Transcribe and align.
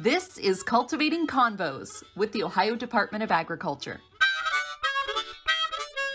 This 0.00 0.38
is 0.38 0.62
Cultivating 0.62 1.26
Convos 1.26 2.02
with 2.16 2.32
the 2.32 2.42
Ohio 2.42 2.74
Department 2.74 3.22
of 3.22 3.30
Agriculture. 3.30 4.00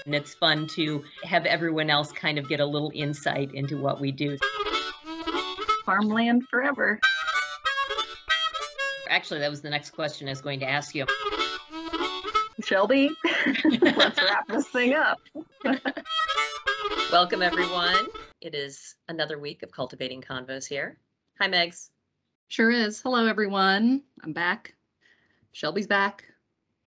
And 0.08 0.16
it's 0.16 0.34
fun 0.34 0.66
to 0.70 1.04
have 1.24 1.46
everyone 1.46 1.92
else 1.92 2.12
kind 2.12 2.40
of 2.40 2.50
get 2.50 2.60
a 2.60 2.66
little 2.66 2.92
insight 2.96 3.54
into 3.54 3.78
what 3.78 4.02
we 4.02 4.12
do. 4.12 4.40
Farmland 5.86 6.46
forever. 6.50 7.00
Actually, 9.08 9.42
that 9.42 9.52
was 9.52 9.62
the 9.62 9.70
next 9.70 9.92
question 9.92 10.28
I 10.28 10.32
was 10.32 10.42
going 10.42 10.62
to 10.62 10.68
ask 10.68 10.96
you. 10.96 11.06
Shelby, 12.64 13.12
let's 13.82 14.20
wrap 14.20 14.48
this 14.48 14.68
thing 14.70 14.96
up. 14.96 15.20
Welcome, 17.12 17.44
everyone. 17.44 18.08
It 18.42 18.56
is 18.56 18.96
another 19.10 19.38
week 19.38 19.62
of 19.62 19.72
Cultivating 19.72 20.24
Convos 20.24 20.66
here. 20.66 20.98
Hi, 21.40 21.48
Megs. 21.48 21.90
Sure 22.48 22.70
is. 22.72 23.02
Hello, 23.02 23.26
everyone. 23.26 24.04
I'm 24.24 24.34
back. 24.34 24.76
Shelby's 25.52 25.88
back. 25.88 26.24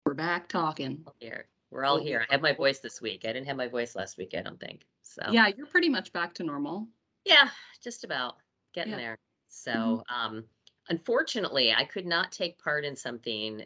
We're 0.06 0.14
back 0.14 0.48
talking. 0.48 1.04
Here. 1.18 1.46
We're 1.70 1.84
all 1.84 2.00
here. 2.00 2.24
I 2.28 2.32
have 2.34 2.42
my 2.42 2.52
voice 2.52 2.78
this 2.80 3.00
week. 3.00 3.24
I 3.24 3.32
didn't 3.32 3.46
have 3.46 3.56
my 3.56 3.68
voice 3.68 3.94
last 3.94 4.16
week, 4.18 4.34
I 4.36 4.42
don't 4.42 4.58
think. 4.60 4.86
So, 5.02 5.22
Yeah, 5.30 5.48
you're 5.56 5.66
pretty 5.66 5.88
much 5.88 6.12
back 6.12 6.34
to 6.34 6.44
normal. 6.44 6.88
yeah, 7.24 7.48
just 7.82 8.04
about 8.04 8.36
getting 8.74 8.92
Yeah. 8.92 8.98
there. 8.98 9.18
So, 9.48 10.02
um, 10.08 10.44
unfortunately, 10.88 11.72
I 11.72 11.84
could 11.84 12.06
not 12.06 12.32
take 12.32 12.58
part 12.58 12.84
in 12.84 12.96
something 12.96 13.64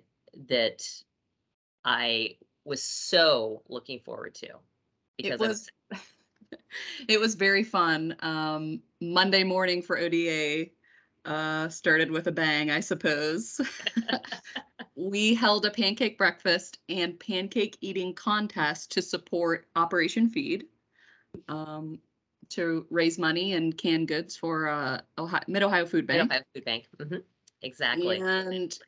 that 0.48 0.86
I 1.84 2.36
was 2.64 2.82
so 2.82 3.62
looking 3.68 4.00
forward 4.00 4.34
to 4.36 4.48
because 5.18 5.40
it 5.40 5.44
I 5.44 5.48
was 5.48 5.68
it 7.08 7.20
was 7.20 7.34
very 7.34 7.62
fun. 7.62 8.16
Um, 8.20 8.82
Monday 9.00 9.44
morning 9.44 9.82
for 9.82 9.98
ODA 9.98 10.70
uh, 11.24 11.68
started 11.68 12.10
with 12.10 12.26
a 12.26 12.32
bang, 12.32 12.70
I 12.70 12.80
suppose. 12.80 13.60
we 14.96 15.34
held 15.34 15.64
a 15.66 15.70
pancake 15.70 16.18
breakfast 16.18 16.78
and 16.88 17.18
pancake 17.18 17.76
eating 17.80 18.14
contest 18.14 18.92
to 18.92 19.02
support 19.02 19.66
Operation 19.76 20.28
Feed 20.28 20.64
um, 21.48 21.98
to 22.50 22.86
raise 22.90 23.18
money 23.18 23.54
and 23.54 23.76
canned 23.76 24.08
goods 24.08 24.36
for 24.36 24.68
uh, 24.68 25.00
Ohio, 25.18 25.42
Mid 25.48 25.62
Ohio 25.62 25.86
Food 25.86 26.06
Bank. 26.06 26.22
Mid. 26.22 26.30
Ohio 26.30 26.42
Food 26.54 26.64
Bank. 26.64 26.88
Mhm, 26.98 27.22
Exactly. 27.62 28.20
And 28.20 28.78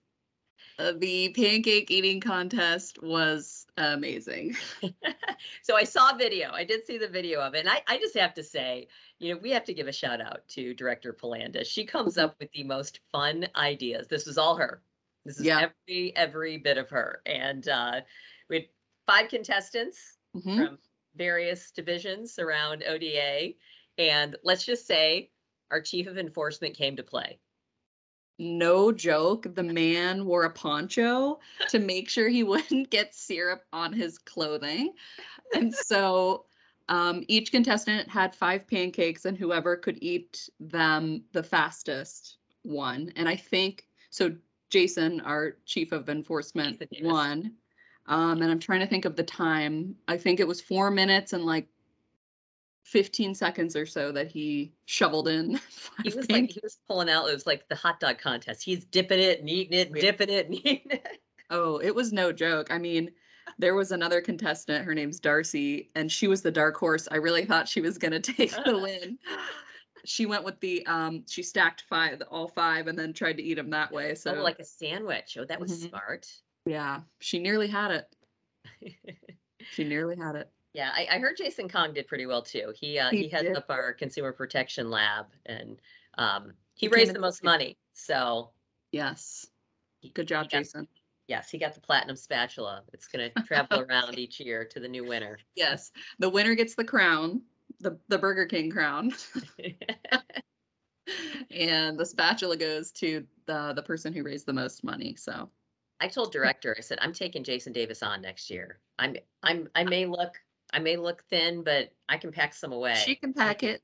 uh, 0.78 0.92
the 0.98 1.30
pancake 1.30 1.91
eating 1.91 2.20
contest 2.20 3.03
was 3.03 3.66
amazing. 3.78 4.55
so 5.62 5.77
I 5.77 5.84
saw 5.84 6.14
video. 6.16 6.50
I 6.53 6.64
did 6.64 6.86
see 6.86 6.98
the 6.98 7.08
video 7.08 7.41
of 7.41 7.55
it. 7.55 7.60
And 7.60 7.69
I, 7.69 7.82
I 7.86 7.98
just 7.98 8.16
have 8.16 8.34
to 8.34 8.42
say, 8.42 8.88
you 9.19 9.34
know, 9.34 9.41
we 9.41 9.50
have 9.50 9.64
to 9.64 9.75
give 9.75 9.89
a 9.89 9.92
shout 9.92 10.20
out 10.20 10.47
to 10.48 10.75
director 10.75 11.12
Pelanda. 11.12 11.64
She 11.64 11.84
comes 11.84 12.14
Mm-hmm. 12.17 12.25
up 12.27 12.36
with 12.41 12.50
the 12.53 12.64
most 12.64 13.00
fun 13.12 13.47
ideas. 13.56 14.09
This 14.09 14.27
was 14.27 14.39
all 14.39 14.56
her. 14.56 14.83
This 15.25 15.39
is 15.41 15.47
Yeah. 15.47 15.70
every 15.89 16.14
every 16.17 16.56
bit 16.59 16.78
of 16.78 16.89
her. 16.91 17.22
And 17.27 17.67
uh, 17.69 18.00
we 18.48 18.56
had 18.56 18.69
five 19.06 19.28
contestants 19.31 20.19
Mhm. 20.37 20.56
from 20.56 20.78
various 21.14 21.70
divisions 21.70 22.39
around 22.39 22.84
ODA. 22.84 23.55
And 23.98 24.37
let's 24.44 24.64
just 24.67 24.87
say 24.87 25.31
our 25.70 25.81
chief 25.81 26.06
of 26.06 26.19
enforcement 26.19 26.77
came 26.77 26.94
to 26.97 27.03
play. 27.03 27.41
No 28.39 28.92
joke, 28.92 29.47
the 29.55 29.62
man 29.62 30.27
wore 30.27 30.44
a 30.44 30.50
poncho 30.50 31.41
to 31.70 31.78
make 31.78 32.11
sure 32.11 32.28
he 32.28 32.44
wouldn't 32.44 32.91
get 32.91 33.14
syrup 33.14 33.64
on 33.72 33.94
his 33.94 34.19
clothing. 34.19 34.92
And 35.55 35.75
so 35.75 36.44
um, 36.88 37.24
each 37.28 37.50
contestant 37.50 38.08
had 38.08 38.34
five 38.34 38.66
pancakes, 38.66 39.24
and 39.24 39.36
whoever 39.36 39.76
could 39.76 39.98
eat 40.00 40.48
them 40.60 41.24
the 41.32 41.42
fastest 41.42 42.38
won. 42.64 43.12
And 43.16 43.28
I 43.28 43.36
think 43.36 43.86
so. 44.10 44.34
Jason, 44.68 45.20
our 45.20 45.58
chief 45.64 45.92
of 45.92 46.08
enforcement, 46.08 46.82
won. 47.02 47.52
Um, 48.06 48.42
and 48.42 48.50
I'm 48.50 48.58
trying 48.58 48.80
to 48.80 48.86
think 48.86 49.04
of 49.04 49.14
the 49.14 49.22
time. 49.22 49.94
I 50.08 50.16
think 50.16 50.40
it 50.40 50.48
was 50.48 50.60
four 50.60 50.90
minutes 50.90 51.32
and 51.32 51.44
like 51.44 51.68
15 52.84 53.34
seconds 53.34 53.76
or 53.76 53.86
so 53.86 54.12
that 54.12 54.28
he 54.28 54.72
shoveled 54.86 55.28
in. 55.28 55.60
He 56.02 56.14
was 56.14 56.28
like 56.30 56.50
he 56.50 56.60
was 56.62 56.78
pulling 56.86 57.08
out. 57.08 57.28
It 57.28 57.34
was 57.34 57.46
like 57.46 57.69
the 57.69 57.75
hot 57.75 58.00
dog 58.00 58.19
contest. 58.19 58.62
He's 58.62 58.84
dipping 58.84 59.19
it 59.19 59.41
and 59.41 59.48
eating 59.48 59.78
it, 59.78 59.88
and 59.88 59.96
Yeah. 59.96 60.02
dipping 60.02 60.28
it 60.28 60.46
and 60.46 60.54
eating 60.66 60.91
it. 60.91 61.20
Oh, 61.50 61.78
it 61.78 61.94
was 61.94 62.12
no 62.12 62.32
joke. 62.32 62.70
I 62.70 62.78
mean, 62.78 63.10
there 63.59 63.75
was 63.75 63.93
another 63.93 64.21
contestant, 64.21 64.84
her 64.84 64.94
name's 64.94 65.19
Darcy, 65.21 65.91
and 65.94 66.11
she 66.11 66.28
was 66.28 66.43
the 66.43 66.50
dark 66.50 66.77
horse. 66.77 67.09
I 67.11 67.17
really 67.17 67.44
thought 67.44 67.69
she 67.69 67.81
was 67.81 67.99
gonna 67.99 68.21
take 68.21 68.53
the 68.65 68.78
win. 68.83 69.19
She 70.05 70.27
went 70.27 70.44
with 70.44 70.61
the 70.61 70.87
um 70.87 71.25
she 71.28 71.43
stacked 71.43 71.83
five 71.89 72.22
all 72.31 72.49
five 72.49 72.87
and 72.87 72.99
then 72.99 73.12
tried 73.12 73.37
to 73.39 73.43
eat 73.43 73.55
them 73.55 73.71
that 73.71 73.91
way. 73.91 74.15
So 74.15 74.34
Oh, 74.37 74.43
like 74.43 74.59
a 74.61 74.65
sandwich. 74.65 75.37
Oh, 75.41 75.44
that 75.44 75.59
was 75.61 75.72
Mhm. 75.72 75.89
smart. 75.91 76.28
yeah, 76.65 77.00
she 77.21 77.39
nearly 77.39 77.69
had 77.69 77.91
it. 77.91 78.06
She 79.73 79.83
nearly 79.83 80.15
had 80.17 80.37
it. 80.37 80.49
yeah, 80.75 80.91
I, 80.94 81.09
I 81.17 81.19
heard 81.19 81.37
Jason 81.37 81.69
Kong 81.69 81.93
did 81.93 82.06
pretty 82.06 82.25
well 82.27 82.41
too. 82.43 82.73
He 82.78 83.00
uh, 83.00 83.11
he, 83.11 83.25
He 83.25 83.28
heads 83.28 83.49
did. 83.49 83.56
up 83.56 83.67
our 83.69 83.93
consumer 83.93 84.33
protection 84.33 84.91
lab, 84.91 85.27
and 85.47 85.81
um, 86.19 86.53
he 86.75 86.87
He 86.87 86.88
raised 86.94 87.12
the 87.12 87.19
most 87.19 87.43
money. 87.43 87.77
So 87.94 88.50
Yes. 88.93 89.44
Good 90.15 90.28
job, 90.28 90.44
got- 90.49 90.59
Jason. 90.59 90.87
Yes, 91.28 91.50
he 91.50 91.59
got 91.59 91.75
the 91.75 91.81
platinum 91.81 92.16
spatula. 92.16 92.82
It's 92.92 93.09
going 93.09 93.31
to 93.31 93.42
travel 93.42 93.81
around 93.88 94.19
each 94.19 94.38
year 94.38 94.64
to 94.64 94.81
the 94.81 94.88
new 94.88 95.04
winner. 95.04 95.38
Yes. 95.56 95.91
The 96.19 96.28
winner 96.28 96.54
gets 96.54 96.75
the 96.75 96.84
crown, 96.84 97.42
the 97.81 97.98
the 98.09 98.19
Burger 98.19 98.47
King 98.47 98.70
crown. 98.70 99.12
and 101.50 101.98
the 101.98 102.06
spatula 102.06 102.56
goes 102.56 102.92
to 102.92 103.25
the 103.47 103.72
the 103.75 103.82
person 103.82 104.12
who 104.12 104.22
raised 104.22 104.47
the 104.47 104.53
most 104.53 104.84
money. 104.84 105.16
So 105.16 105.48
I 106.00 106.09
told 106.09 106.32
director, 106.32 106.75
I 106.76 106.81
said, 106.81 106.98
I'm 107.00 107.12
taking 107.12 107.43
Jason 107.43 107.72
Davis 107.72 108.03
on 108.03 108.22
next 108.22 108.50
year. 108.50 108.81
I'm 108.98 109.16
I'm 109.43 109.69
I 109.75 109.84
may 109.84 110.06
look 110.06 110.34
I 110.72 110.78
may 110.78 110.97
look 110.97 111.25
thin, 111.31 111.62
but 111.62 111.93
I 112.08 112.19
can 112.19 112.32
pack 112.32 112.54
some 112.54 112.72
away. 112.72 112.94
She 112.94 113.14
can 113.14 113.32
pack 113.32 113.62
it. 113.62 113.82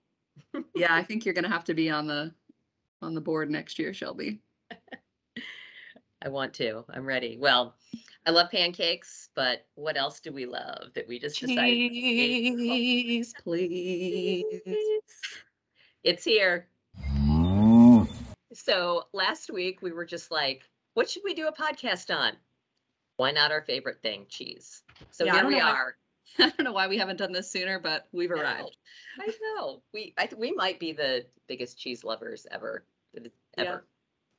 yeah, 0.74 0.94
I 0.94 1.02
think 1.02 1.24
you're 1.24 1.34
gonna 1.34 1.48
have 1.48 1.64
to 1.64 1.74
be 1.74 1.90
on 1.90 2.06
the 2.06 2.32
on 3.00 3.14
the 3.14 3.20
board 3.20 3.50
next 3.50 3.78
year, 3.78 3.92
Shelby. 3.92 4.40
I 6.24 6.28
want 6.28 6.54
to. 6.54 6.84
I'm 6.90 7.04
ready. 7.04 7.36
Well, 7.38 7.74
I 8.26 8.30
love 8.30 8.50
pancakes, 8.50 9.28
but 9.34 9.66
what 9.74 9.96
else 9.96 10.20
do 10.20 10.30
we 10.32 10.46
love 10.46 10.92
that 10.94 11.08
we 11.08 11.18
just 11.18 11.40
decided? 11.40 11.64
Cheese, 11.90 13.34
please. 13.42 14.60
It's 16.04 16.24
here. 16.24 16.68
So 18.52 19.06
last 19.12 19.50
week 19.50 19.82
we 19.82 19.92
were 19.92 20.04
just 20.04 20.30
like, 20.30 20.62
what 20.94 21.08
should 21.10 21.22
we 21.24 21.34
do 21.34 21.48
a 21.48 21.52
podcast 21.52 22.14
on? 22.14 22.34
Why 23.16 23.32
not 23.32 23.50
our 23.50 23.62
favorite 23.62 24.00
thing, 24.02 24.26
cheese? 24.28 24.82
So 25.10 25.24
Yeah, 25.24 25.34
here 25.36 25.46
we 25.46 25.58
know 25.58 25.64
why- 25.64 25.72
are. 25.72 25.96
I 26.38 26.48
don't 26.50 26.62
know 26.64 26.72
why 26.72 26.86
we 26.88 26.96
haven't 26.96 27.16
done 27.18 27.32
this 27.32 27.50
sooner, 27.50 27.78
but 27.78 28.06
we've 28.12 28.30
arrived. 28.30 28.76
I 29.20 29.26
know. 29.56 29.82
We 29.92 30.14
I, 30.16 30.26
th- 30.26 30.38
we 30.38 30.52
might 30.52 30.78
be 30.80 30.92
the 30.92 31.26
biggest 31.46 31.76
cheese 31.78 32.04
lovers 32.04 32.46
ever. 32.50 32.84
is- 33.12 33.30
Yeah. 33.58 33.64
Ever. 33.64 33.84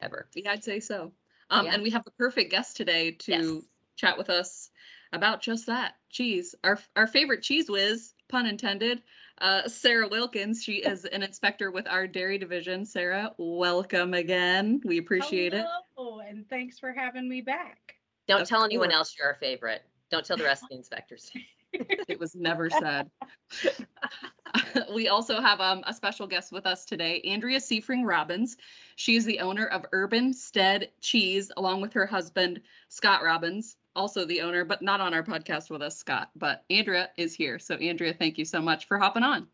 Ever. 0.02 0.28
Yeah, 0.34 0.52
I'd 0.54 0.64
say 0.64 0.80
so. 0.80 1.12
Um, 1.53 1.68
Yeah. 1.68 1.74
and 1.75 1.84
we 1.84 1.91
have 1.91 2.03
the 2.03 2.12
perfect 2.12 2.50
guest 2.50 2.75
today 2.75 3.12
to 3.12 3.31
Yes. 3.31 3.64
chat 3.96 4.18
with 4.18 4.31
us 4.31 4.72
about 5.12 5.40
just 5.40 5.68
that 5.68 5.96
cheese. 6.09 6.56
Our 6.64 6.80
our 6.96 7.06
favorite 7.06 7.44
cheese 7.44 7.69
whiz, 7.69 8.16
pun 8.28 8.47
intended. 8.47 9.03
Uh, 9.38 9.68
Sarah 9.68 10.08
Wilkins. 10.08 10.64
She 10.64 10.78
is 10.84 11.06
an 11.06 11.22
inspector 11.22 11.69
with 11.69 11.88
our 11.88 12.08
dairy 12.08 12.40
division. 12.40 12.86
Sarah, 12.86 13.36
welcome 13.38 14.16
again. 14.16 14.81
We 14.84 14.97
appreciate 14.97 15.53
it. 15.53 15.64
Hello, 15.96 16.19
and 16.22 16.50
thanks 16.50 16.80
for 16.80 16.91
having 16.91 17.30
me 17.30 17.41
back. 17.41 17.97
Don't 18.28 18.41
Of 18.41 18.50
tell 18.50 18.64
anyone 18.64 18.91
else 18.91 19.16
you're 19.16 19.28
our 19.28 19.35
favorite. 19.35 19.84
Don't 20.09 20.25
tell 20.25 20.38
the 20.38 20.44
rest 20.44 20.64
of 20.64 20.70
the 20.70 20.75
inspectors. 20.75 21.31
It 22.07 22.19
was 22.19 22.35
never 22.35 22.69
said. 22.69 23.09
we 24.94 25.07
also 25.07 25.41
have 25.41 25.59
um, 25.59 25.84
a 25.88 25.94
special 25.94 26.28
guest 26.28 26.51
with 26.51 26.66
us 26.66 26.85
today, 26.85 27.22
Andrea 27.22 27.59
Siefring 27.59 28.06
Robbins. 28.06 28.57
She 28.95 29.16
is 29.16 29.25
the 29.25 29.39
owner 29.39 29.66
of 29.67 29.85
Urban 29.91 30.34
Stead 30.34 30.91
Cheese, 31.01 31.51
along 31.58 31.81
with 31.81 31.93
her 31.93 32.05
husband, 32.05 32.61
Scott 32.90 33.23
Robbins, 33.23 33.78
also 33.96 34.25
the 34.25 34.41
owner, 34.41 34.66
but 34.66 34.81
not 34.81 35.02
on 35.02 35.14
our 35.14 35.23
podcast 35.23 35.70
with 35.70 35.81
us, 35.81 35.97
Scott. 35.97 36.29
But 36.35 36.64
Andrea 36.70 37.09
is 37.17 37.34
here. 37.34 37.58
So, 37.58 37.76
Andrea, 37.76 38.14
thank 38.14 38.37
you 38.37 38.46
so 38.46 38.61
much 38.61 38.85
for 38.87 38.99
hopping 38.99 39.23
on. 39.23 39.47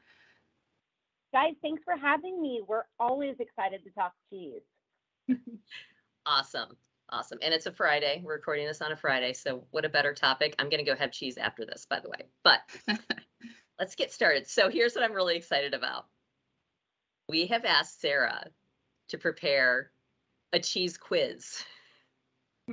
Guys, 1.32 1.54
thanks 1.62 1.84
for 1.86 1.96
having 1.96 2.42
me. 2.42 2.62
We're 2.68 2.86
always 3.00 3.36
excited 3.40 3.84
to 3.84 3.92
talk 3.92 4.14
cheese. 4.30 4.62
Awesome. 6.26 6.78
Awesome. 7.12 7.40
And 7.42 7.54
it's 7.54 7.66
a 7.66 7.72
Friday. 7.72 8.22
We're 8.24 8.36
recording 8.36 8.68
this 8.68 8.82
on 8.82 8.92
a 8.92 8.96
Friday. 8.96 9.34
So, 9.34 9.64
what 9.72 9.86
a 9.86 9.90
better 9.90 10.14
topic. 10.14 10.56
I'm 10.60 10.70
going 10.70 10.84
to 10.84 10.90
go 10.90 10.96
have 10.96 11.12
cheese 11.12 11.38
after 11.38 11.66
this, 11.66 11.88
by 11.90 12.00
the 12.00 12.10
way. 12.10 12.28
But 12.44 12.60
let's 13.80 13.96
get 13.96 14.12
started. 14.12 14.48
So, 14.48 14.70
here's 14.70 14.94
what 14.94 15.04
I'm 15.04 15.14
really 15.14 15.36
excited 15.36 15.74
about. 15.74 16.06
We 17.28 17.48
have 17.48 17.66
asked 17.66 18.02
Sarah 18.02 18.46
to 19.10 19.18
prepare 19.18 19.92
a 20.54 20.60
cheese 20.60 20.98
quiz 20.98 21.64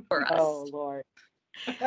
for 0.09 0.25
us. 0.25 0.39
Oh 0.39 0.69
Lord. 0.73 1.05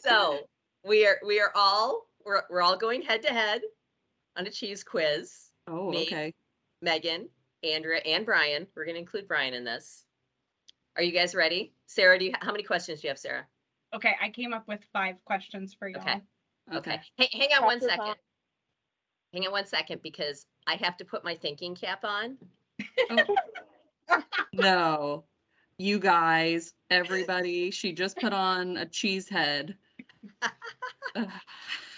So, 0.00 0.40
we 0.84 1.06
are 1.06 1.18
we 1.26 1.40
are 1.40 1.50
all 1.54 2.06
we're, 2.24 2.42
we're 2.50 2.62
all 2.62 2.76
going 2.76 3.02
head 3.02 3.22
to 3.22 3.28
head 3.28 3.62
on 4.36 4.46
a 4.46 4.50
cheese 4.50 4.84
quiz. 4.84 5.50
Oh, 5.68 5.90
Me. 5.90 6.02
okay. 6.02 6.32
Megan, 6.80 7.28
Andrea, 7.62 8.00
and 8.04 8.26
Brian. 8.26 8.66
We're 8.74 8.84
going 8.84 8.94
to 8.94 9.00
include 9.00 9.28
Brian 9.28 9.54
in 9.54 9.64
this. 9.64 10.04
Are 10.96 11.02
you 11.02 11.12
guys 11.12 11.34
ready? 11.34 11.72
Sarah, 11.86 12.18
do 12.18 12.26
you, 12.26 12.32
how 12.40 12.52
many 12.52 12.64
questions 12.64 13.00
do 13.00 13.06
you 13.06 13.10
have, 13.10 13.18
Sarah? 13.18 13.46
Okay, 13.94 14.14
I 14.22 14.28
came 14.30 14.52
up 14.52 14.68
with 14.68 14.80
five 14.92 15.16
questions 15.24 15.74
for 15.74 15.88
y'all. 15.88 16.02
Okay. 16.02 16.20
Okay. 16.74 17.00
Hey, 17.16 17.28
hang 17.32 17.48
on 17.58 17.64
one 17.64 17.78
Pressure's 17.78 17.98
second. 17.98 18.14
Hang 19.32 19.46
on 19.46 19.52
one 19.52 19.66
second 19.66 20.02
because 20.02 20.46
I 20.66 20.74
have 20.76 20.96
to 20.98 21.04
put 21.04 21.24
my 21.24 21.34
thinking 21.34 21.74
cap 21.74 22.04
on. 22.04 22.36
No, 24.52 25.24
you 25.78 25.98
guys, 25.98 26.74
everybody, 26.90 27.70
she 27.70 27.92
just 27.92 28.18
put 28.18 28.34
on 28.34 28.76
a 28.76 28.84
cheese 28.84 29.28
head. 29.28 29.76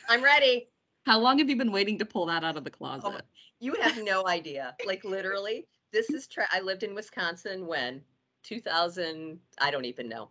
I'm 0.08 0.23
ready. 0.23 0.69
How 1.06 1.19
long 1.19 1.38
have 1.38 1.50
you 1.50 1.56
been 1.56 1.73
waiting 1.73 1.99
to 1.99 2.05
pull 2.05 2.26
that 2.26 2.44
out 2.44 2.56
of 2.56 2.62
the 2.62 2.70
closet? 2.70 3.11
Oh, 3.12 3.20
you 3.58 3.75
have 3.81 4.02
no 4.05 4.29
idea. 4.29 4.76
Like 4.87 5.05
literally, 5.05 5.67
this 5.93 6.11
is 6.11 6.29
tra- 6.29 6.49
I 6.52 6.61
lived 6.61 6.85
in 6.85 6.94
Wisconsin 6.94 7.67
when 7.67 8.00
2000, 8.44 9.38
I 9.58 9.70
don't 9.70 9.85
even 9.85 10.08
know. 10.08 10.31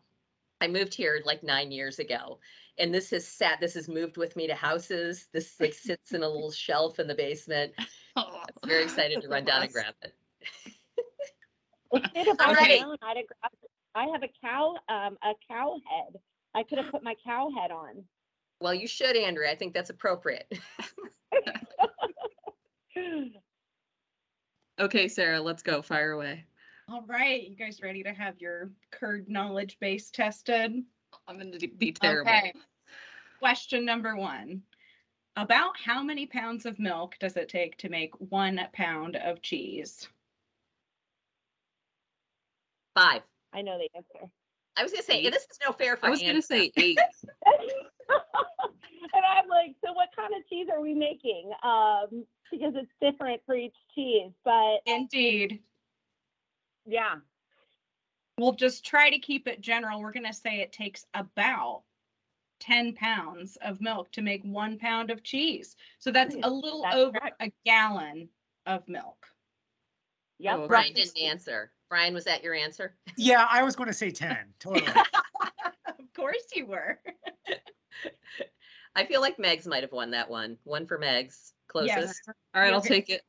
I 0.62 0.68
moved 0.68 0.94
here 0.94 1.22
like 1.26 1.44
9 1.44 1.72
years 1.72 2.00
ago. 2.00 2.40
And 2.80 2.94
this 2.94 3.12
has 3.12 3.28
sat 3.28 3.60
this 3.60 3.76
has 3.76 3.88
moved 3.88 4.18
with 4.18 4.36
me 4.36 4.48
to 4.48 4.56
houses. 4.56 5.28
This 5.34 5.60
like 5.60 5.74
sits 5.74 6.14
in 6.14 6.24
a 6.24 6.28
little 6.28 6.52
shelf 6.52 7.00
in 7.00 7.08
the 7.08 7.16
basement. 7.16 7.74
I'm 8.16 8.26
very 8.66 8.84
excited 8.84 9.22
to 9.22 9.28
run 9.28 9.46
down 9.46 9.64
and 9.64 9.72
grab 9.72 9.94
it. 10.02 10.14
Instead 12.16 12.36
I 12.40 12.48
Alright. 12.50 12.82
known, 12.82 12.98
I'd 13.02 13.18
have 13.18 13.28
grabbed, 13.28 13.56
I 13.96 14.06
have 14.06 14.24
a 14.24 14.30
cow, 14.42 14.76
um, 14.90 15.18
a 15.24 15.34
cow 15.48 15.80
head. 15.90 16.20
I 16.56 16.64
could 16.64 16.78
have 16.80 16.92
put 16.92 17.04
my 17.04 17.16
cow 17.24 17.50
head 17.56 17.72
on. 17.72 18.04
Well, 18.60 18.74
you 18.74 18.88
should, 18.88 19.16
Andrea. 19.16 19.52
I 19.52 19.56
think 19.56 19.74
that's 19.74 19.90
appropriate. 19.90 20.52
Okay, 24.80 25.08
Sarah, 25.08 25.40
let's 25.40 25.62
go. 25.62 25.82
Fire 25.82 26.12
away. 26.12 26.46
All 26.90 27.04
right, 27.08 27.48
you 27.48 27.56
guys 27.56 27.82
ready 27.82 28.04
to 28.04 28.14
have 28.14 28.40
your 28.40 28.70
curd 28.92 29.30
knowledge 29.30 29.78
base 29.80 30.12
tested? 30.12 30.84
I'm 31.28 31.38
gonna 31.38 31.58
be 31.78 31.94
terrible. 31.94 32.30
Okay. 32.30 32.54
Question 33.40 33.86
number 33.86 34.16
one. 34.16 34.64
About 35.36 35.78
how 35.78 36.04
many 36.04 36.26
pounds 36.26 36.66
of 36.66 36.78
milk 36.80 37.16
does 37.20 37.38
it 37.38 37.50
take 37.50 37.78
to 37.78 37.90
make 37.90 38.14
one 38.20 38.60
pound 38.74 39.16
of 39.16 39.42
cheese? 39.42 40.08
Five. 42.96 43.22
I 43.54 43.62
know 43.62 43.78
the 43.78 43.90
answer. 43.96 44.30
I 44.76 44.84
was 44.84 44.92
gonna 44.92 45.04
say 45.04 45.20
Eight. 45.20 45.32
this 45.32 45.44
is 45.44 45.60
no 45.66 45.72
fair 45.72 45.96
for 45.96 46.08
I 46.08 46.10
was 46.10 46.22
gonna 46.22 46.42
say 46.42 46.72
eight. 46.76 47.00
and 47.38 49.24
I'm 49.26 49.48
like, 49.48 49.76
so 49.84 49.94
what 49.94 50.10
kind 50.16 50.34
of 50.38 50.48
cheese 50.50 50.68
are 50.72 50.82
we 50.82 50.94
making? 50.94 51.52
Um, 51.64 52.26
because 52.52 52.74
it's 52.76 52.92
different 53.02 53.42
for 53.46 53.56
each 53.56 53.76
cheese, 53.96 54.32
but 54.44 54.82
Indeed. 54.86 55.62
Yeah, 56.86 57.16
We'll 58.40 58.54
just 58.54 58.84
try 58.84 59.10
to 59.12 59.20
keep 59.20 59.48
it 59.48 59.62
general. 59.62 60.02
We're 60.02 60.12
gonna 60.12 60.34
say 60.34 60.60
it 60.62 60.72
takes 60.72 61.06
about 61.14 61.84
ten 62.60 62.94
pounds 62.94 63.58
of 63.62 63.80
milk 63.80 64.12
to 64.14 64.22
make 64.22 64.42
one 64.44 64.80
pound 64.80 65.12
of 65.12 65.22
cheese. 65.24 65.76
So 66.00 66.12
that's 66.12 66.36
a 66.42 66.50
little 66.50 66.82
That's 66.82 66.96
over 66.96 67.20
correct. 67.20 67.42
a 67.42 67.52
gallon 67.66 68.30
of 68.66 68.88
milk. 68.88 69.26
yep. 70.40 70.60
Oh. 70.60 70.68
Brian 70.68 70.94
didn't 70.94 71.18
answer. 71.22 71.72
Brian, 71.90 72.14
was 72.14 72.24
that 72.24 72.44
your 72.44 72.56
answer? 72.56 72.96
Yeah, 73.18 73.46
I 73.52 73.62
was 73.62 73.76
going 73.76 73.88
to 73.88 73.94
say 73.94 74.10
10. 74.10 74.36
Totally. 74.60 74.86
Of 75.86 76.14
course 76.16 76.46
you 76.56 76.66
were. 76.68 77.00
I 78.96 79.06
feel 79.06 79.20
like 79.20 79.38
Megs 79.38 79.66
might 79.68 79.82
have 79.84 79.92
won 79.92 80.12
that 80.12 80.30
one. 80.30 80.58
One 80.64 80.86
for 80.86 80.98
Megs. 81.00 81.52
Closest. 81.68 82.22
All 82.56 82.62
right, 82.62 82.72
I'll 82.72 82.82
take 82.82 83.10
it. 83.10 83.22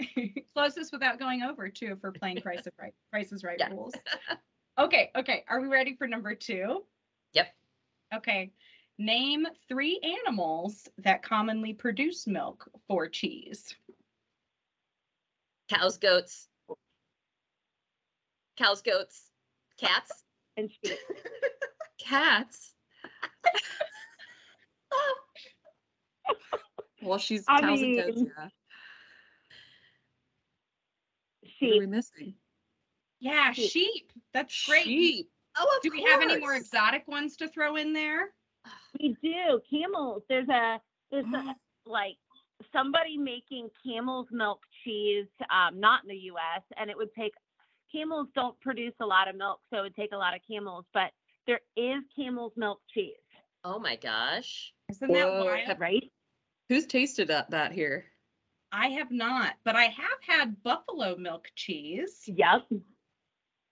Closest 0.54 0.92
without 0.92 1.18
going 1.18 1.42
over 1.42 1.68
too, 1.68 1.92
if 1.92 1.98
we're 2.02 2.12
playing 2.12 2.40
Price 2.40 2.66
of 2.66 2.72
Right, 2.80 2.94
Price 3.10 3.32
is 3.32 3.44
Right 3.44 3.56
Yeah. 3.58 3.70
rules. 3.70 3.94
Okay, 4.78 5.10
okay. 5.14 5.44
Are 5.48 5.60
we 5.60 5.68
ready 5.68 5.94
for 5.96 6.06
number 6.06 6.34
two? 6.34 6.84
Yep. 7.34 7.48
Okay. 8.14 8.50
Name 8.98 9.46
three 9.68 10.00
animals 10.24 10.88
that 10.98 11.22
commonly 11.22 11.74
produce 11.74 12.26
milk 12.26 12.66
for 12.88 13.06
cheese. 13.06 13.74
Cows, 15.68 15.98
goats. 15.98 16.48
Cows, 18.56 18.80
goats, 18.80 19.30
cats. 19.78 20.24
And 20.56 20.70
sheep. 20.70 20.98
Cats. 21.98 22.72
Well, 27.02 27.18
she's 27.18 27.44
I 27.48 27.60
cows 27.60 27.82
and 27.82 27.96
goats. 27.96 28.16
mean, 28.16 28.32
Yeah. 31.60 31.68
What 31.68 31.72
are 31.72 31.74
sheep. 31.74 31.80
we 31.80 31.86
missing? 31.86 32.34
Yeah, 33.20 33.52
Sheep. 33.52 33.70
sheep. 33.70 34.12
That's 34.32 34.66
great. 34.66 34.84
Sheep. 34.84 35.30
Oh, 35.58 35.76
of 35.76 35.82
Do 35.82 35.90
we 35.90 36.02
have 36.04 36.22
any 36.22 36.38
more 36.38 36.54
exotic 36.54 37.06
ones 37.06 37.36
to 37.36 37.48
throw 37.48 37.76
in 37.76 37.92
there? 37.92 38.30
We 39.00 39.16
do 39.22 39.60
camels. 39.70 40.22
There's 40.28 40.48
a 40.48 40.80
there's 41.10 41.24
a, 41.34 41.54
like 41.86 42.16
somebody 42.72 43.16
making 43.16 43.70
camel's 43.84 44.26
milk 44.30 44.60
cheese, 44.84 45.26
um, 45.50 45.78
not 45.80 46.02
in 46.02 46.08
the 46.08 46.16
U.S. 46.16 46.62
and 46.76 46.90
it 46.90 46.96
would 46.96 47.12
take 47.14 47.32
camels 47.92 48.28
don't 48.34 48.58
produce 48.60 48.94
a 49.00 49.06
lot 49.06 49.28
of 49.28 49.36
milk, 49.36 49.60
so 49.70 49.78
it 49.78 49.82
would 49.82 49.96
take 49.96 50.12
a 50.12 50.16
lot 50.16 50.34
of 50.34 50.40
camels. 50.48 50.84
But 50.92 51.12
there 51.46 51.60
is 51.76 52.02
camel's 52.16 52.52
milk 52.56 52.80
cheese, 52.92 53.14
Oh 53.64 53.78
my 53.78 53.96
gosh. 53.96 54.72
Isn't 54.90 55.12
that 55.12 55.32
Whoa, 55.32 55.44
wild? 55.44 55.78
right? 55.80 56.10
Who's 56.68 56.86
tasted 56.86 57.28
that, 57.28 57.50
that 57.50 57.72
here? 57.72 58.04
I 58.72 58.88
have 58.88 59.10
not, 59.10 59.54
but 59.64 59.74
I 59.76 59.84
have 59.84 60.18
had 60.26 60.62
buffalo 60.62 61.16
milk 61.16 61.50
cheese. 61.56 62.22
Yep. 62.26 62.62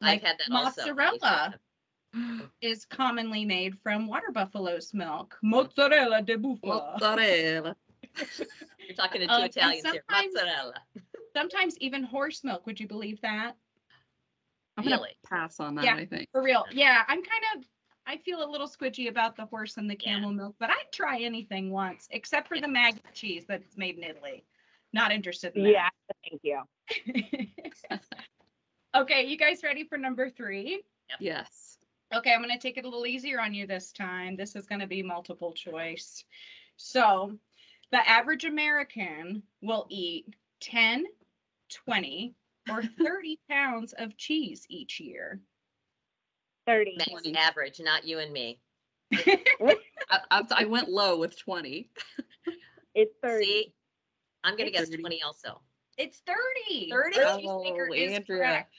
Like 0.01 0.23
I've 0.23 0.23
had 0.23 0.39
that 0.39 0.53
also. 0.55 0.81
mozzarella. 0.83 1.55
Is 2.63 2.85
commonly 2.87 3.45
made 3.45 3.79
from 3.83 4.07
water 4.07 4.31
buffalo's 4.33 4.95
milk. 4.95 5.37
Mozzarella 5.43 6.23
de 6.23 6.37
bufala. 6.39 6.93
Mozzarella. 7.01 7.77
You're 8.39 8.97
talking 8.97 9.21
to 9.21 9.27
two 9.27 9.33
uh, 9.33 9.37
and 9.41 9.51
Italians 9.51 9.91
here. 9.91 10.03
Mozzarella. 10.11 10.75
Sometimes 11.37 11.77
even 11.79 12.03
horse 12.03 12.43
milk. 12.45 12.67
Would 12.67 12.81
you 12.81 12.89
believe 12.89 13.21
that? 13.21 13.53
I'm 14.77 14.85
gonna 14.85 15.01
pass 15.29 15.61
on 15.61 15.75
that, 15.75 15.85
Yeah. 15.85 15.97
I 15.97 16.07
think. 16.07 16.29
For 16.33 16.43
real. 16.43 16.65
Yeah, 16.73 17.03
I'm 17.09 17.23
kind 17.23 17.43
of 17.57 17.65
I 18.07 18.17
feel 18.17 18.43
a 18.43 18.49
little 18.51 18.67
squidgy 18.69 19.11
about 19.11 19.37
the 19.37 19.45
horse 19.45 19.77
and 19.77 19.89
the 19.89 19.97
Yeah. 20.01 20.15
camel 20.15 20.33
milk, 20.33 20.57
but 20.59 20.71
I'd 20.71 20.91
try 20.93 21.19
anything 21.21 21.71
once, 21.71 22.09
except 22.11 22.49
for 22.49 22.59
the 22.59 22.69
mag 22.69 23.01
cheese 23.13 23.45
that's 23.47 23.77
made 23.77 23.99
in 23.99 24.03
Italy. 24.05 24.45
Not 24.93 25.13
interested 25.13 25.55
in 25.57 25.65
that. 25.65 25.71
Yeah. 25.71 25.89
Thank 26.29 26.41
you. 26.43 27.99
okay, 28.97 29.27
you 29.27 29.37
guys 29.37 29.63
ready 29.63 29.85
for 29.85 29.99
number 29.99 30.31
three? 30.31 30.83
Yes. 31.21 31.79
Okay, 32.15 32.33
I'm 32.33 32.43
going 32.43 32.51
to 32.51 32.59
take 32.59 32.79
it 32.79 32.85
a 32.85 32.89
little 32.89 33.07
easier 33.07 33.41
on 33.41 33.53
you 33.53 33.67
this 33.67 33.93
time. 33.93 34.37
This 34.37 34.57
is 34.57 34.67
going 34.67 34.81
to 34.81 34.87
be 34.87 35.03
multiple 35.03 35.53
choice. 35.53 36.25
So, 36.77 37.39
the 37.91 38.09
average 38.09 38.45
American 38.45 39.43
will 39.61 39.87
eat 39.91 40.35
10, 40.61 41.05
20, 41.85 42.35
or 42.71 42.83
30 42.99 43.39
pounds 43.51 43.95
of 43.99 44.17
cheese 44.17 44.65
each 44.71 45.01
year. 45.01 45.41
Thirty. 46.67 46.97
Max 46.99 47.11
20. 47.11 47.35
average, 47.37 47.81
not 47.81 48.07
you 48.07 48.19
and 48.19 48.31
me. 48.31 48.61
I, 49.15 49.77
I, 50.31 50.43
I 50.51 50.65
went 50.67 50.91
low 50.91 51.19
with 51.19 51.39
20. 51.39 51.91
It's 52.95 53.15
thirty. 53.23 53.45
See, 53.45 53.75
I'm 54.45 54.57
gonna 54.57 54.71
guess 54.71 54.89
30. 54.89 55.03
twenty 55.03 55.23
also. 55.23 55.61
It's 55.97 56.23
30. 56.27 56.91
30? 56.91 57.17
The 57.19 57.49
Oh, 57.49 57.93
is 57.93 58.13
Andrea. 58.13 58.39
correct. 58.39 58.75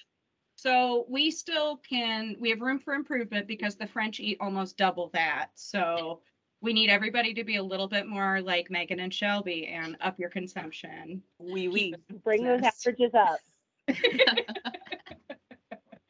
So 0.55 1.05
we 1.09 1.31
still 1.31 1.77
can, 1.77 2.35
we 2.39 2.49
have 2.49 2.61
room 2.61 2.79
for 2.79 2.93
improvement 2.93 3.47
because 3.47 3.75
the 3.75 3.87
French 3.87 4.19
eat 4.19 4.37
almost 4.39 4.77
double 4.77 5.09
that. 5.13 5.49
So 5.55 6.21
we 6.61 6.73
need 6.73 6.89
everybody 6.89 7.33
to 7.33 7.43
be 7.43 7.55
a 7.57 7.63
little 7.63 7.87
bit 7.87 8.07
more 8.07 8.41
like 8.41 8.69
Megan 8.69 8.99
and 8.99 9.13
Shelby 9.13 9.67
and 9.67 9.95
up 10.01 10.19
your 10.19 10.29
consumption. 10.29 11.21
We, 11.39 11.67
wee. 11.69 11.95
Bring 12.23 12.43
those 12.43 12.61
averages 12.61 13.13
up. 13.13 13.39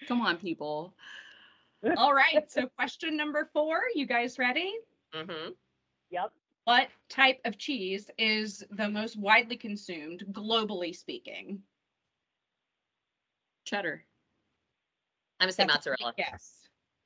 Come 0.08 0.22
on, 0.22 0.38
people. 0.38 0.94
All 1.98 2.14
right. 2.14 2.52
So 2.52 2.68
question 2.76 3.16
number 3.16 3.50
four, 3.54 3.82
you 3.94 4.06
guys 4.08 4.40
ready? 4.40 4.74
Mm-hmm. 5.14 5.52
Yep. 6.10 6.32
What 6.70 6.90
type 7.10 7.40
of 7.46 7.58
cheese 7.58 8.12
is 8.20 8.64
the 8.70 8.88
most 8.88 9.18
widely 9.18 9.58
consumed 9.58 10.24
globally 10.32 10.96
speaking? 10.96 11.64
Cheddar. 13.66 14.06
I'm 15.40 15.46
gonna 15.46 15.52
say 15.52 15.66
That's 15.66 15.88
mozzarella. 15.88 16.14
Yes. 16.16 16.60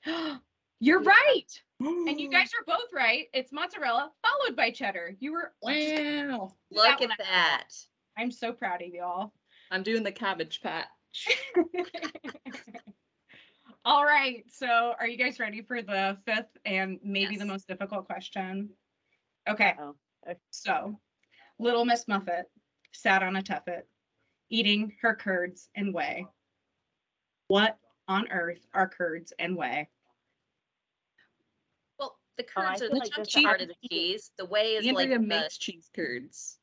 You're 0.82 1.02
right. 1.02 1.48
And 1.80 2.20
you 2.20 2.30
guys 2.32 2.50
are 2.60 2.66
both 2.68 2.90
right. 2.94 3.28
It's 3.34 3.54
mozzarella 3.54 4.12
followed 4.22 4.58
by 4.58 4.70
cheddar. 4.70 5.16
You 5.22 5.32
were 5.32 5.54
Wow. 5.62 6.56
Look 6.70 6.84
that 6.84 7.02
at 7.02 7.08
one 7.08 7.18
that. 7.20 7.70
I'm 8.18 8.32
so 8.32 8.52
proud 8.52 8.82
of 8.82 8.90
y'all. 8.90 9.32
I'm 9.72 9.82
doing 9.82 10.04
the 10.04 10.12
cabbage 10.12 10.60
patch. 10.62 10.90
All 13.86 14.04
right. 14.04 14.44
So 14.50 14.94
are 15.00 15.08
you 15.08 15.18
guys 15.18 15.40
ready 15.40 15.62
for 15.62 15.82
the 15.82 16.18
fifth 16.26 16.52
and 16.66 17.00
maybe 17.02 17.38
the 17.38 17.46
most 17.46 17.66
difficult 17.70 18.08
question? 18.08 18.70
Okay. 19.50 19.74
Uh-oh. 19.80 19.96
Okay. 20.28 20.40
So 20.52 21.00
Little 21.60 21.86
Miss 21.86 22.08
Muffet 22.08 22.46
sat 22.92 23.24
on 23.24 23.36
a 23.36 23.42
tuffet, 23.44 23.84
eating 24.50 24.94
her 25.02 25.16
curds 25.16 25.70
and 25.76 25.94
whey. 25.94 26.26
What 27.48 27.78
on 28.08 28.28
earth 28.32 28.66
are 28.74 28.88
curds 28.88 29.34
and 29.40 29.56
whey? 29.58 29.90
Well, 32.00 32.18
the 32.38 32.46
Oh, 32.56 32.62
curds 32.62 32.82
are 32.82 32.86
feel 32.88 32.90
the 32.96 33.00
like 33.00 33.12
chunky 33.12 33.32
this 33.34 33.44
part 33.44 33.62
of 33.62 33.68
the 33.68 33.74
is- 33.84 33.90
cheese. 33.90 34.32
The 34.38 34.46
whey 34.46 34.76
is 34.76 34.86
like 34.86 35.10
Andrea 35.10 35.44
the, 35.44 35.50
cheese 35.58 35.90
curds. 35.94 36.58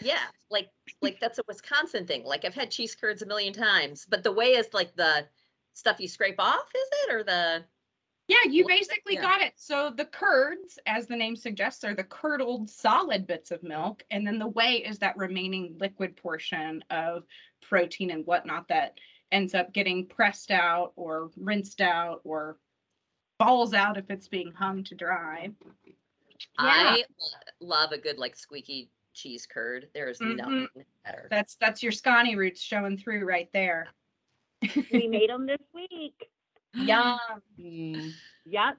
yeah, 0.00 0.18
like 0.50 0.68
like 1.00 1.18
that's 1.20 1.38
a 1.38 1.42
Wisconsin 1.48 2.06
thing. 2.06 2.24
Like 2.24 2.44
I've 2.44 2.54
had 2.54 2.70
cheese 2.70 2.94
curds 2.94 3.22
a 3.22 3.26
million 3.26 3.52
times, 3.52 4.06
but 4.08 4.22
the 4.22 4.32
whey 4.32 4.52
is 4.52 4.68
like 4.72 4.94
the 4.96 5.26
stuff 5.74 5.98
you 6.00 6.08
scrape 6.08 6.38
off, 6.38 6.68
is 6.74 6.88
it, 7.04 7.14
or 7.14 7.24
the? 7.24 7.64
Yeah, 8.28 8.50
you 8.50 8.66
basically 8.66 9.14
yeah. 9.14 9.22
got 9.22 9.42
it. 9.42 9.52
So 9.56 9.92
the 9.94 10.04
curds, 10.04 10.78
as 10.86 11.06
the 11.06 11.16
name 11.16 11.36
suggests, 11.36 11.84
are 11.84 11.94
the 11.94 12.04
curdled 12.04 12.70
solid 12.70 13.26
bits 13.26 13.50
of 13.50 13.62
milk, 13.62 14.04
and 14.10 14.26
then 14.26 14.38
the 14.38 14.46
whey 14.46 14.76
is 14.76 14.98
that 14.98 15.16
remaining 15.16 15.76
liquid 15.78 16.16
portion 16.16 16.84
of 16.90 17.24
protein 17.60 18.10
and 18.10 18.24
whatnot 18.26 18.68
that 18.68 18.98
ends 19.32 19.54
up 19.54 19.72
getting 19.72 20.06
pressed 20.06 20.50
out 20.50 20.92
or 20.96 21.30
rinsed 21.36 21.80
out 21.80 22.20
or 22.24 22.58
falls 23.38 23.74
out 23.74 23.98
if 23.98 24.08
it's 24.10 24.28
being 24.28 24.52
hung 24.52 24.84
to 24.84 24.94
dry. 24.94 25.50
I 26.58 27.04
love 27.60 27.92
a 27.92 27.98
good 27.98 28.18
like 28.18 28.36
squeaky 28.36 28.90
cheese 29.14 29.46
curd. 29.46 29.88
There 29.94 30.08
is 30.08 30.18
Mhm. 30.20 30.36
nothing 30.36 30.68
better. 31.04 31.28
That's 31.30 31.56
that's 31.56 31.82
your 31.82 31.92
Sconnie 31.92 32.36
roots 32.36 32.60
showing 32.60 32.98
through 32.98 33.24
right 33.24 33.50
there. 33.52 33.88
We 34.92 35.08
made 35.08 35.30
them 35.30 35.46
this 35.46 35.62
week. 35.74 36.30
Yum. 36.74 37.18
Mm, 37.60 38.12
Yep. 38.46 38.78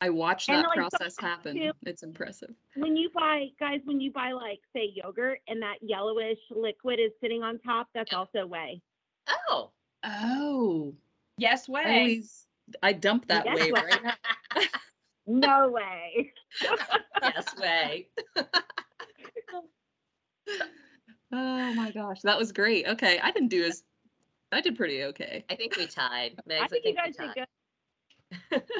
I 0.00 0.10
watched 0.10 0.46
that 0.46 0.64
like, 0.68 0.76
process 0.76 1.18
happen. 1.18 1.56
too- 1.56 1.72
It's 1.86 2.02
impressive. 2.04 2.54
When 2.76 2.96
you 2.96 3.10
buy, 3.10 3.48
guys, 3.58 3.80
when 3.84 4.00
you 4.00 4.12
buy 4.12 4.30
like 4.32 4.60
say 4.72 4.92
yogurt 4.94 5.40
and 5.48 5.60
that 5.62 5.78
yellowish 5.82 6.38
liquid 6.50 7.00
is 7.00 7.10
sitting 7.20 7.42
on 7.42 7.58
top, 7.60 7.88
that's 7.94 8.12
also 8.12 8.46
whey. 8.46 8.80
Oh. 9.48 9.70
Oh, 10.04 10.94
Yes, 11.38 11.68
I 11.68 11.72
way. 11.72 11.98
always 11.98 12.46
I 12.82 12.92
dump 12.92 13.26
that 13.28 13.46
Yes, 13.46 13.56
way 13.56 13.72
way. 13.72 13.80
right 13.82 14.02
now. 14.04 14.14
No 15.26 15.68
way. 15.70 16.32
yes, 17.22 17.56
way. 17.58 18.08
Oh 21.34 21.72
my 21.74 21.90
gosh, 21.92 22.20
that 22.22 22.38
was 22.38 22.52
great. 22.52 22.86
Okay, 22.86 23.18
I 23.22 23.30
didn't 23.30 23.48
do 23.48 23.64
as 23.64 23.82
I 24.52 24.60
did 24.60 24.76
pretty 24.76 25.02
okay. 25.04 25.44
I 25.50 25.54
think 25.56 25.76
we 25.76 25.86
tied. 25.86 26.36
Megs, 26.48 26.60
I 26.60 26.66
think 26.68 26.84
you 26.84 26.94
guys 26.94 27.14
we 27.18 27.26
did 27.26 27.34
tied. 27.34 27.46
good. 28.50 28.62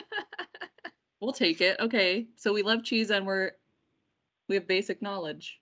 We'll 1.20 1.32
take 1.32 1.60
it. 1.60 1.78
Okay, 1.78 2.26
so 2.34 2.52
we 2.52 2.62
love 2.62 2.82
cheese 2.82 3.10
and 3.10 3.24
we're 3.24 3.52
we 4.48 4.56
have 4.56 4.66
basic 4.66 5.00
knowledge. 5.02 5.60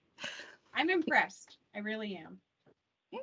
I'm 0.73 0.89
impressed. 0.89 1.57
I 1.75 1.79
really 1.79 2.15
am. 2.17 2.37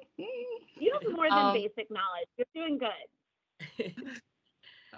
You 0.80 0.92
have 0.92 1.12
more 1.12 1.28
than 1.28 1.36
Um, 1.38 1.54
basic 1.54 1.90
knowledge. 1.90 2.28
You're 2.36 2.46
doing 2.54 2.78
good. 2.78 3.92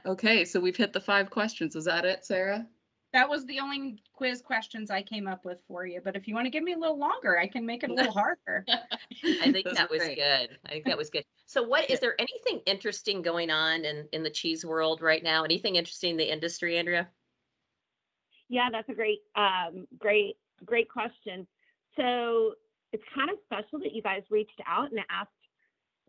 Okay, 0.04 0.44
so 0.44 0.60
we've 0.60 0.76
hit 0.76 0.92
the 0.92 1.00
five 1.00 1.30
questions. 1.30 1.74
Is 1.74 1.86
that 1.86 2.04
it, 2.04 2.26
Sarah? 2.26 2.66
That 3.12 3.28
was 3.28 3.44
the 3.46 3.58
only 3.58 4.02
quiz 4.12 4.40
questions 4.40 4.90
I 4.90 5.02
came 5.02 5.26
up 5.26 5.44
with 5.44 5.58
for 5.66 5.84
you. 5.84 6.00
But 6.02 6.14
if 6.14 6.28
you 6.28 6.34
want 6.34 6.46
to 6.46 6.50
give 6.50 6.62
me 6.62 6.74
a 6.74 6.78
little 6.78 6.98
longer, 6.98 7.38
I 7.38 7.48
can 7.48 7.66
make 7.66 7.82
it 7.82 7.90
a 7.90 7.94
little 7.94 8.12
harder. 8.12 8.64
I 9.42 9.50
think 9.50 9.68
that 9.74 9.90
was 9.90 10.00
great. 10.00 10.16
good. 10.16 10.58
I 10.66 10.68
think 10.68 10.84
that 10.84 10.96
was 10.96 11.10
good. 11.10 11.24
So 11.46 11.62
what, 11.62 11.90
is 11.90 11.98
there 11.98 12.14
anything 12.20 12.60
interesting 12.66 13.22
going 13.22 13.50
on 13.50 13.84
in, 13.84 14.06
in 14.12 14.22
the 14.22 14.30
cheese 14.30 14.64
world 14.64 15.02
right 15.02 15.22
now? 15.22 15.42
Anything 15.42 15.74
interesting 15.74 16.12
in 16.12 16.16
the 16.18 16.32
industry, 16.32 16.78
Andrea? 16.78 17.08
Yeah, 18.48 18.68
that's 18.70 18.88
a 18.88 18.94
great, 18.94 19.20
um, 19.34 19.86
great, 19.98 20.36
great 20.64 20.88
question. 20.88 21.48
So 21.96 22.54
it's 22.92 23.02
kind 23.14 23.30
of 23.30 23.36
special 23.44 23.80
that 23.80 23.92
you 23.92 24.02
guys 24.02 24.22
reached 24.30 24.60
out 24.66 24.90
and 24.90 25.00
asked 25.10 25.30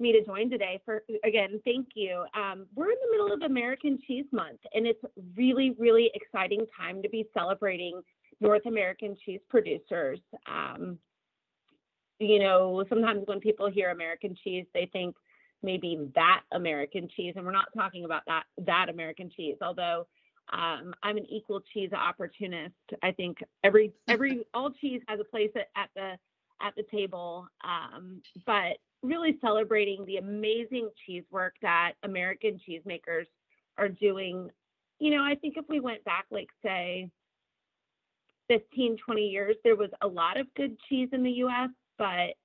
me 0.01 0.12
to 0.12 0.24
join 0.25 0.50
today. 0.50 0.81
For 0.86 1.03
again, 1.24 1.62
thank 1.63 1.89
you. 1.96 2.25
Um, 2.36 2.65
we're 2.75 2.91
in 2.91 2.98
the 3.05 3.12
middle 3.12 3.34
of 3.34 3.41
American 3.43 4.00
Cheese 4.08 4.25
Month, 4.31 4.60
and 4.74 4.86
it's 4.86 5.01
really, 5.36 5.75
really 5.77 6.12
exciting 6.13 6.65
time 6.77 7.01
to 7.01 7.10
be 7.10 7.27
celebrating 7.34 8.01
North 8.39 8.65
American 8.65 9.15
cheese 9.24 9.39
producers. 9.50 10.20
Um, 10.48 10.98
you 12.20 12.39
know, 12.39 12.84
sometimes 12.89 13.24
when 13.25 13.39
people 13.39 13.70
hear 13.70 13.91
American 13.91 14.36
cheese, 14.43 14.65
they 14.74 14.89
think 14.91 15.15
maybe 15.63 16.10
that 16.15 16.41
American 16.51 17.08
cheese, 17.15 17.34
and 17.36 17.46
we're 17.46 17.51
not 17.51 17.67
talking 17.75 18.05
about 18.05 18.24
that 18.27 18.43
that 18.65 18.89
American 18.89 19.29
cheese, 19.36 19.55
although 19.62 20.08
um, 20.51 20.93
I'm 21.03 21.17
an 21.17 21.25
equal 21.29 21.62
cheese 21.74 21.91
opportunist. 21.93 22.74
I 23.03 23.12
think 23.12 23.38
every 23.63 23.93
every 24.08 24.46
all 24.53 24.72
cheese 24.72 25.01
has 25.08 25.20
a 25.20 25.24
place 25.24 25.51
at, 25.55 25.67
at 25.75 25.89
the 25.96 26.17
at 26.62 26.75
the 26.75 26.84
table, 26.91 27.48
um, 27.63 28.22
but 28.46 28.77
really 29.03 29.38
celebrating 29.41 30.05
the 30.05 30.17
amazing 30.17 30.89
cheese 31.05 31.24
work 31.31 31.55
that 31.62 31.93
American 32.03 32.60
cheesemakers 32.67 33.25
are 33.77 33.89
doing. 33.89 34.50
You 35.00 35.12
know, 35.12 35.24
I 35.24 35.36
think 35.36 35.55
if 35.58 35.65
we 35.67 35.79
went 35.79 36.03
back, 36.03 36.25
like 36.31 36.50
say, 36.63 37.10
15, 38.48 38.98
20 39.03 39.22
years, 39.22 39.55
there 39.63 39.75
was 39.75 39.89
a 40.01 40.08
lot 40.08 40.39
of 40.39 40.53
good 40.55 40.77
cheese 40.89 41.10
in 41.13 41.24
the 41.24 41.31
U.S., 41.31 41.70
but 41.98 42.36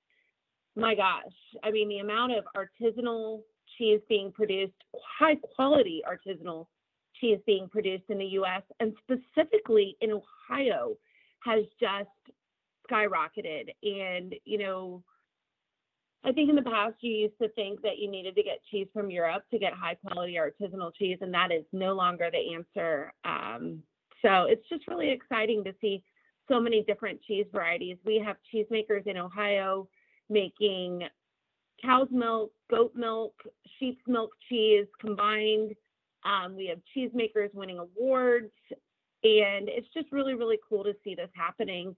my 0.75 0.95
gosh, 0.95 1.23
I 1.63 1.71
mean, 1.71 1.89
the 1.89 1.99
amount 1.99 2.33
of 2.33 2.45
artisanal 2.55 3.41
cheese 3.77 3.99
being 4.07 4.31
produced, 4.31 4.73
high 5.19 5.35
quality 5.35 6.01
artisanal 6.07 6.67
cheese 7.19 7.39
being 7.45 7.67
produced 7.67 8.05
in 8.09 8.19
the 8.19 8.25
US 8.25 8.61
and 8.79 8.93
specifically 9.03 9.97
in 10.01 10.11
Ohio 10.11 10.95
has 11.39 11.65
just 11.79 12.09
skyrocketed. 12.89 13.73
And, 13.83 14.35
you 14.45 14.59
know, 14.59 15.03
I 16.27 16.33
think 16.33 16.49
in 16.49 16.57
the 16.57 16.61
past 16.61 16.95
you 16.99 17.11
used 17.11 17.39
to 17.41 17.47
think 17.49 17.81
that 17.83 17.99
you 17.99 18.11
needed 18.11 18.35
to 18.35 18.43
get 18.43 18.59
cheese 18.69 18.87
from 18.93 19.09
Europe 19.09 19.43
to 19.49 19.57
get 19.57 19.71
high 19.71 19.95
quality 19.95 20.33
artisanal 20.35 20.93
cheese, 20.93 21.19
and 21.21 21.33
that 21.33 21.53
is 21.53 21.63
no 21.71 21.93
longer 21.93 22.29
the 22.29 22.53
answer. 22.53 23.13
Um, 23.23 23.81
so 24.21 24.43
it's 24.43 24.67
just 24.67 24.89
really 24.89 25.09
exciting 25.09 25.63
to 25.63 25.73
see 25.79 26.03
so 26.49 26.59
many 26.59 26.83
different 26.83 27.21
cheese 27.21 27.45
varieties. 27.49 27.95
We 28.05 28.21
have 28.25 28.35
cheesemakers 28.53 29.07
in 29.07 29.15
Ohio 29.15 29.87
making 30.29 31.03
cow's 31.81 32.09
milk, 32.11 32.51
goat 32.69 32.91
milk, 32.93 33.33
sheep's 33.79 34.01
milk 34.05 34.31
cheese 34.49 34.87
combined. 34.99 35.75
Um, 36.25 36.57
we 36.57 36.67
have 36.67 36.79
cheesemakers 36.93 37.53
winning 37.53 37.79
awards, 37.79 38.51
and 39.23 39.69
it's 39.69 39.87
just 39.93 40.11
really, 40.11 40.33
really 40.33 40.59
cool 40.67 40.83
to 40.83 40.93
see 41.05 41.15
this 41.15 41.29
happening. 41.33 41.95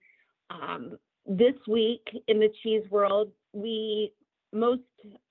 Um, 0.51 0.99
this 1.25 1.55
week 1.67 2.07
in 2.27 2.39
the 2.39 2.51
cheese 2.61 2.83
world, 2.91 3.31
we 3.53 4.11
most 4.53 4.81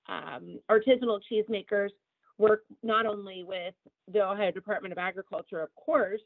um, 0.08 0.58
artisanal 0.70 1.20
cheesemakers 1.30 1.90
work 2.38 2.62
not 2.82 3.06
only 3.06 3.44
with 3.44 3.74
the 4.12 4.22
Ohio 4.24 4.50
Department 4.50 4.92
of 4.92 4.98
Agriculture, 4.98 5.60
of 5.60 5.74
course. 5.74 6.20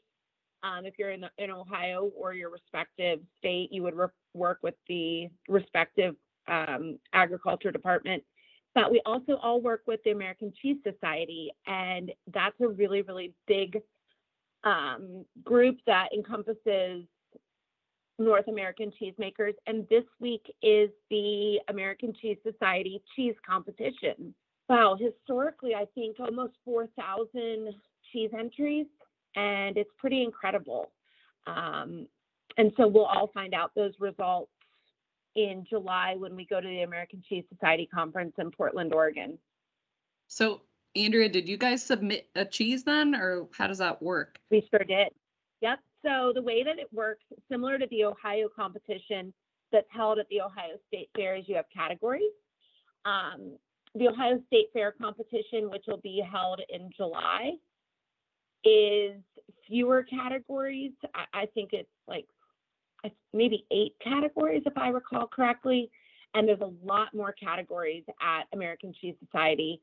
Um, 0.63 0.85
if 0.85 0.93
you're 0.97 1.11
in, 1.11 1.21
the, 1.21 1.29
in 1.37 1.51
Ohio 1.51 2.11
or 2.15 2.33
your 2.33 2.49
respective 2.49 3.19
state, 3.37 3.69
you 3.71 3.83
would 3.83 3.95
re- 3.95 4.07
work 4.33 4.59
with 4.61 4.75
the 4.87 5.27
respective 5.49 6.15
um, 6.47 6.99
agriculture 7.13 7.71
department. 7.71 8.23
But 8.75 8.91
we 8.91 9.01
also 9.05 9.37
all 9.41 9.61
work 9.61 9.81
with 9.85 9.99
the 10.03 10.11
American 10.11 10.53
Cheese 10.61 10.77
Society, 10.83 11.51
and 11.67 12.11
that's 12.33 12.55
a 12.61 12.67
really, 12.67 13.01
really 13.01 13.33
big 13.45 13.79
um, 14.63 15.25
group 15.43 15.77
that 15.85 16.09
encompasses 16.13 17.03
North 18.19 18.47
American 18.47 18.91
cheesemakers. 19.01 19.53
And 19.67 19.87
this 19.89 20.03
week 20.19 20.45
is 20.61 20.89
the 21.09 21.59
American 21.69 22.13
Cheese 22.21 22.37
Society 22.43 23.01
cheese 23.15 23.35
competition. 23.45 24.33
Wow, 24.69 24.97
historically, 24.99 25.75
I 25.75 25.85
think 25.93 26.19
almost 26.19 26.53
4,000 26.63 27.73
cheese 28.11 28.31
entries, 28.37 28.85
and 29.35 29.77
it's 29.77 29.89
pretty 29.97 30.23
incredible. 30.23 30.91
Um, 31.47 32.07
and 32.57 32.71
so 32.77 32.87
we'll 32.87 33.05
all 33.05 33.29
find 33.33 33.53
out 33.53 33.71
those 33.75 33.93
results 33.99 34.51
in 35.35 35.65
July 35.69 36.15
when 36.17 36.35
we 36.35 36.45
go 36.45 36.61
to 36.61 36.67
the 36.67 36.83
American 36.83 37.23
Cheese 37.27 37.43
Society 37.53 37.89
conference 37.93 38.33
in 38.37 38.51
Portland, 38.51 38.93
Oregon. 38.93 39.37
So, 40.27 40.61
Andrea, 40.95 41.27
did 41.27 41.49
you 41.49 41.57
guys 41.57 41.83
submit 41.83 42.29
a 42.35 42.45
cheese 42.45 42.83
then, 42.83 43.15
or 43.15 43.47
how 43.57 43.67
does 43.67 43.79
that 43.79 44.01
work? 44.01 44.39
We 44.51 44.65
sure 44.69 44.85
did. 44.85 45.09
Yep. 45.61 45.79
So 46.03 46.31
the 46.35 46.41
way 46.41 46.63
that 46.63 46.79
it 46.79 46.91
works, 46.91 47.23
similar 47.49 47.77
to 47.77 47.87
the 47.89 48.03
Ohio 48.05 48.49
competition 48.53 49.33
that's 49.71 49.87
held 49.89 50.19
at 50.19 50.27
the 50.29 50.41
Ohio 50.41 50.77
State 50.87 51.09
Fair, 51.15 51.35
is 51.35 51.45
you 51.47 51.55
have 51.55 51.65
categories. 51.75 52.31
Um, 53.05 53.57
the 53.95 54.09
Ohio 54.09 54.41
State 54.47 54.67
Fair 54.73 54.91
competition, 54.91 55.69
which 55.69 55.85
will 55.87 56.01
be 56.01 56.21
held 56.29 56.61
in 56.69 56.89
July, 56.95 57.51
is 58.65 59.13
fewer 59.67 60.03
categories. 60.03 60.91
I, 61.15 61.41
I 61.41 61.45
think 61.47 61.69
it's 61.73 61.89
like 62.07 62.25
maybe 63.33 63.65
eight 63.71 63.95
categories, 64.03 64.63
if 64.65 64.77
I 64.77 64.89
recall 64.89 65.27
correctly. 65.27 65.89
And 66.33 66.47
there's 66.47 66.61
a 66.61 66.73
lot 66.83 67.13
more 67.13 67.33
categories 67.33 68.03
at 68.21 68.43
American 68.53 68.93
Cheese 68.99 69.15
Society. 69.23 69.81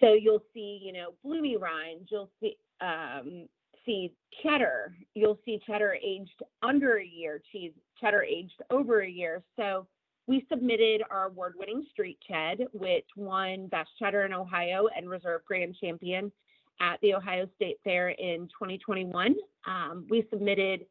So 0.00 0.14
you'll 0.14 0.42
see, 0.52 0.80
you 0.82 0.92
know, 0.92 1.14
bloomy 1.22 1.56
rinds, 1.56 2.08
you'll 2.10 2.30
see 2.40 2.56
um, 2.80 3.48
see 3.84 4.12
cheddar, 4.42 4.94
you'll 5.14 5.38
see 5.44 5.60
cheddar 5.66 5.96
aged 6.02 6.42
under 6.62 6.98
a 6.98 7.04
year, 7.04 7.40
cheese 7.52 7.72
cheddar 8.00 8.22
aged 8.22 8.60
over 8.70 9.00
a 9.00 9.08
year. 9.08 9.42
So 9.56 9.86
we 10.26 10.46
submitted 10.50 11.02
our 11.10 11.26
award-winning 11.26 11.86
street 11.90 12.18
ched, 12.28 12.66
which 12.72 13.06
won 13.16 13.66
Best 13.68 13.90
Cheddar 13.98 14.24
in 14.24 14.32
Ohio 14.32 14.88
and 14.96 15.08
Reserve 15.08 15.42
Grand 15.46 15.76
Champion 15.80 16.32
at 16.80 16.98
the 17.02 17.14
Ohio 17.14 17.46
State 17.56 17.78
Fair 17.84 18.10
in 18.10 18.48
2021. 18.48 19.36
Um, 19.66 20.06
we 20.08 20.26
submitted 20.30 20.86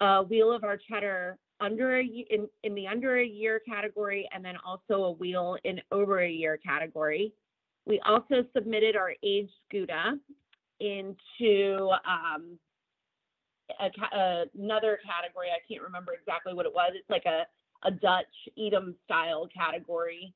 a 0.00 0.22
wheel 0.22 0.52
of 0.52 0.64
our 0.64 0.76
cheddar 0.76 1.38
under 1.60 1.98
a 1.98 2.04
in, 2.04 2.48
in 2.64 2.74
the 2.74 2.88
under 2.88 3.18
a 3.18 3.24
year 3.24 3.60
category, 3.60 4.28
and 4.34 4.44
then 4.44 4.56
also 4.66 5.04
a 5.04 5.12
wheel 5.12 5.56
in 5.62 5.80
over 5.92 6.22
a 6.22 6.30
year 6.30 6.56
category. 6.56 7.32
We 7.86 8.00
also 8.04 8.44
submitted 8.54 8.96
our 8.96 9.14
aged 9.22 9.52
Gouda 9.70 10.18
into 10.84 11.90
um, 12.06 12.58
a, 13.80 14.44
another 14.58 14.98
category. 15.04 15.48
I 15.48 15.60
can't 15.68 15.82
remember 15.82 16.12
exactly 16.12 16.54
what 16.54 16.66
it 16.66 16.74
was. 16.74 16.92
It's 16.94 17.10
like 17.10 17.24
a, 17.26 17.46
a 17.86 17.90
Dutch 17.90 18.26
Edam 18.58 18.94
style 19.04 19.48
category. 19.54 20.34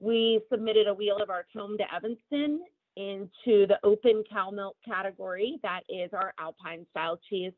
We 0.00 0.40
submitted 0.50 0.86
a 0.86 0.94
wheel 0.94 1.18
of 1.22 1.30
our 1.30 1.46
Tomme 1.52 1.76
to 1.78 1.94
Evanston 1.94 2.60
into 2.96 3.66
the 3.66 3.78
open 3.84 4.24
cow 4.30 4.50
milk 4.50 4.76
category. 4.84 5.58
That 5.62 5.80
is 5.88 6.10
our 6.12 6.34
Alpine 6.38 6.86
style 6.90 7.18
cheese. 7.28 7.52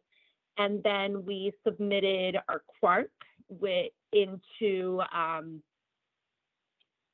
And 0.59 0.83
then 0.83 1.25
we 1.25 1.53
submitted 1.65 2.37
our 2.49 2.63
quark 2.81 3.11
with, 3.49 3.93
into 4.13 5.01
um, 5.15 5.63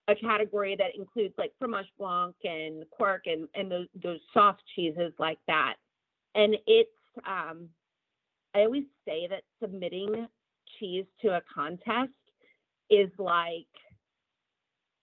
a 0.09 0.15
category 0.15 0.77
that 0.77 0.95
includes 0.97 1.35
like 1.37 1.53
fromage 1.59 1.87
blanc 1.99 2.35
and 2.45 2.85
quark 2.91 3.23
and, 3.27 3.49
and 3.55 3.71
those, 3.71 3.87
those 4.03 4.21
soft 4.33 4.63
cheeses 4.75 5.13
like 5.19 5.39
that. 5.47 5.75
And 6.35 6.57
it's, 6.67 6.91
um, 7.27 7.69
I 8.55 8.61
always 8.61 8.85
say 9.07 9.27
that 9.29 9.43
submitting 9.61 10.27
cheese 10.79 11.05
to 11.23 11.37
a 11.37 11.43
contest 11.55 12.13
is 12.91 13.11
like 13.19 13.67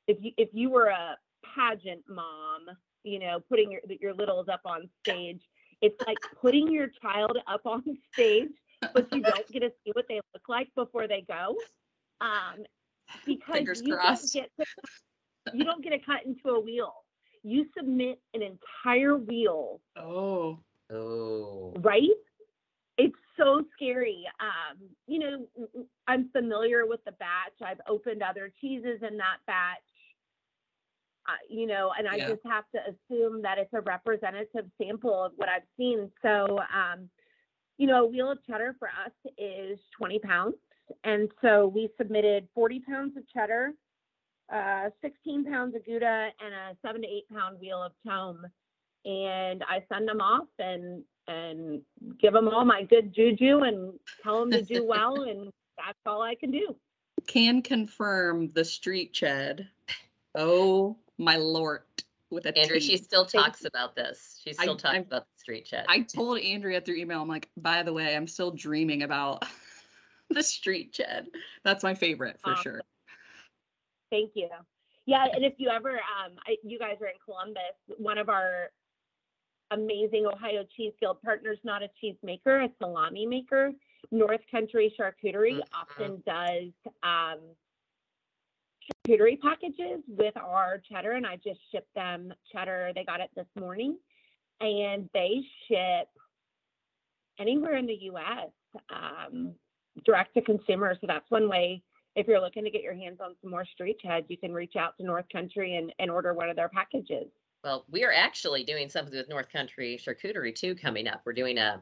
if 0.07 0.17
you 0.21 0.31
if 0.37 0.49
you 0.53 0.69
were 0.69 0.87
a 0.87 1.17
pageant 1.55 2.01
mom, 2.09 2.65
you 3.03 3.19
know, 3.19 3.39
putting 3.49 3.71
your 3.71 3.81
your 3.99 4.13
littles 4.13 4.47
up 4.51 4.61
on 4.65 4.89
stage, 5.01 5.41
it's 5.81 5.95
like 6.05 6.17
putting 6.41 6.71
your 6.71 6.87
child 7.01 7.37
up 7.47 7.65
on 7.65 7.83
stage, 8.13 8.51
but 8.93 9.07
you 9.13 9.21
don't 9.21 9.47
get 9.51 9.59
to 9.59 9.71
see 9.83 9.91
what 9.93 10.05
they 10.07 10.19
look 10.33 10.49
like 10.49 10.69
before 10.75 11.07
they 11.07 11.21
go. 11.27 11.55
Um, 12.21 12.65
because 13.25 13.53
Fingers 13.53 13.81
you 13.83 13.95
don't 13.95 14.31
get 14.33 14.51
to, 14.59 14.65
you 15.53 15.63
don't 15.63 15.83
get 15.83 15.91
to 15.91 15.99
cut 15.99 16.25
into 16.25 16.49
a 16.49 16.59
wheel. 16.59 16.93
You 17.43 17.65
submit 17.77 18.21
an 18.33 18.41
entire 18.41 19.17
wheel 19.17 19.81
Oh. 19.97 20.59
Oh, 20.91 21.73
right? 21.79 22.09
It's 22.97 23.15
so 23.37 23.63
scary. 23.73 24.25
Um, 24.39 24.77
you 25.07 25.17
know, 25.19 25.47
I'm 26.07 26.29
familiar 26.29 26.85
with 26.85 27.03
the 27.05 27.13
batch. 27.13 27.53
I've 27.65 27.81
opened 27.87 28.21
other 28.21 28.53
cheeses 28.61 28.99
in 29.01 29.17
that 29.17 29.37
batch. 29.47 29.79
Uh, 31.25 31.31
you 31.49 31.65
know, 31.65 31.93
and 31.97 32.07
I 32.07 32.17
Yeah. 32.17 32.27
just 32.27 32.45
have 32.45 32.69
to 32.75 32.81
assume 32.89 33.41
that 33.41 33.57
it's 33.57 33.73
a 33.73 33.81
representative 33.81 34.69
sample 34.77 35.23
of 35.23 35.31
what 35.37 35.47
I've 35.49 35.65
seen. 35.77 36.11
So, 36.21 36.59
um, 36.71 37.09
you 37.77 37.87
know, 37.87 38.03
a 38.03 38.07
wheel 38.07 38.29
of 38.29 38.45
cheddar 38.45 38.75
for 38.77 38.89
us 38.89 39.13
is 39.37 39.79
20 39.97 40.19
pounds. 40.19 40.55
And 41.03 41.29
so 41.41 41.67
we 41.67 41.89
submitted 41.97 42.47
40 42.55 42.79
pounds 42.81 43.17
of 43.17 43.23
cheddar, 43.29 43.71
uh, 44.53 44.89
16 45.01 45.45
pounds 45.45 45.75
of 45.75 45.85
Gouda, 45.85 46.29
and 46.43 46.53
a 46.53 46.75
seven 46.85 47.01
to 47.01 47.07
eight 47.07 47.27
pound 47.31 47.59
wheel 47.59 47.81
of 47.81 47.91
Tomme. 48.05 48.45
And 49.05 49.63
I 49.67 49.83
send 49.91 50.07
them 50.07 50.21
off 50.21 50.47
and 50.59 51.03
and 51.27 51.81
give 52.19 52.33
them 52.33 52.49
all 52.49 52.65
my 52.65 52.83
good 52.83 53.13
juju 53.15 53.59
and 53.59 53.93
tell 54.23 54.41
them 54.41 54.51
to 54.51 54.61
do 54.61 54.85
well. 54.87 55.23
And 55.23 55.51
that's 55.77 55.97
all 56.05 56.21
I 56.21 56.35
can 56.35 56.51
do. 56.51 56.75
Can 57.27 57.61
confirm 57.61 58.51
the 58.53 58.65
street 58.65 59.13
ched. 59.13 59.65
Oh 60.35 60.97
my 61.17 61.37
lord. 61.37 61.81
With 62.29 62.45
a 62.47 62.57
Andrea, 62.57 62.79
T. 62.79 62.87
she 62.87 62.97
still 62.97 63.25
Thank 63.25 63.45
talks 63.45 63.63
about 63.65 63.95
this. 63.95 64.41
She 64.43 64.49
I- 64.51 64.63
still 64.63 64.75
talks 64.75 64.93
I'm- 64.95 65.03
about 65.03 65.21
the 65.25 65.39
street 65.41 65.67
ched. 65.71 65.85
I 65.87 66.01
told 66.01 66.39
Andrea 66.39 66.81
through 66.81 66.95
email, 66.95 67.21
I'm 67.21 67.27
like, 67.27 67.47
by 67.57 67.83
the 67.83 67.93
way, 67.93 68.15
I'm 68.15 68.27
still 68.27 68.51
dreaming 68.51 69.03
about 69.03 69.45
the 70.33 70.43
street 70.43 70.93
ched. 70.93 71.27
That's 71.63 71.83
my 71.83 71.93
favorite 71.93 72.39
for 72.43 72.51
Awesome. 72.51 72.63
sure. 72.63 72.81
Thank 74.11 74.31
you. 74.35 74.49
Yeah, 75.05 75.25
and 75.33 75.43
if 75.43 75.53
you 75.57 75.69
ever, 75.69 75.91
um, 75.91 76.33
I, 76.47 76.55
you 76.63 76.79
guys 76.79 76.97
are 77.01 77.07
in 77.07 77.15
Columbus, 77.23 77.61
one 77.97 78.17
of 78.17 78.29
our 78.29 78.69
amazing 79.71 80.25
Ohio 80.25 80.63
Cheese 80.77 80.93
Guild 80.99 81.21
partners, 81.21 81.57
not 81.63 81.83
a 81.83 81.89
cheese 81.99 82.15
maker, 82.23 82.61
a 82.61 82.69
salami 82.79 83.25
maker, 83.25 83.71
North 84.11 84.41
Country 84.51 84.93
Charcuterie 84.97 85.59
Mhm. 85.59 85.67
often 85.73 86.23
does 86.25 86.71
um, 87.01 87.39
charcuterie 89.07 89.39
packages 89.41 90.01
with 90.07 90.37
our 90.37 90.77
cheddar, 90.89 91.13
and 91.13 91.25
I 91.25 91.37
just 91.37 91.59
shipped 91.71 91.93
them 91.95 92.33
cheddar. 92.51 92.91
They 92.93 93.03
got 93.03 93.19
it 93.19 93.31
this 93.35 93.47
morning, 93.55 93.97
and 94.61 95.09
they 95.13 95.41
ship 95.67 96.07
anywhere 97.39 97.75
in 97.77 97.87
the 97.87 97.95
U.S. 98.03 98.51
Um, 98.89 99.55
direct 100.05 100.33
to 100.35 100.41
consumer. 100.41 100.95
So 100.99 101.07
that's 101.07 101.29
one 101.29 101.49
way 101.49 101.83
if 102.15 102.27
you're 102.27 102.41
looking 102.41 102.63
to 102.63 102.69
get 102.69 102.81
your 102.81 102.93
hands 102.93 103.19
on 103.21 103.35
some 103.41 103.51
more 103.51 103.65
street 103.65 103.97
ched, 104.03 104.25
you 104.27 104.37
can 104.37 104.53
reach 104.53 104.75
out 104.75 104.97
to 104.97 105.05
North 105.05 105.25
Country 105.31 105.77
and, 105.77 105.91
and 105.99 106.11
order 106.11 106.33
one 106.33 106.49
of 106.49 106.55
their 106.55 106.69
packages. 106.69 107.27
Well, 107.63 107.85
we 107.89 108.03
are 108.03 108.13
actually 108.13 108.63
doing 108.63 108.89
something 108.89 109.15
with 109.15 109.29
North 109.29 109.51
Country 109.51 109.99
Charcuterie 109.99 110.53
too 110.53 110.75
coming 110.75 111.07
up. 111.07 111.21
We're 111.25 111.33
doing 111.33 111.57
a 111.57 111.81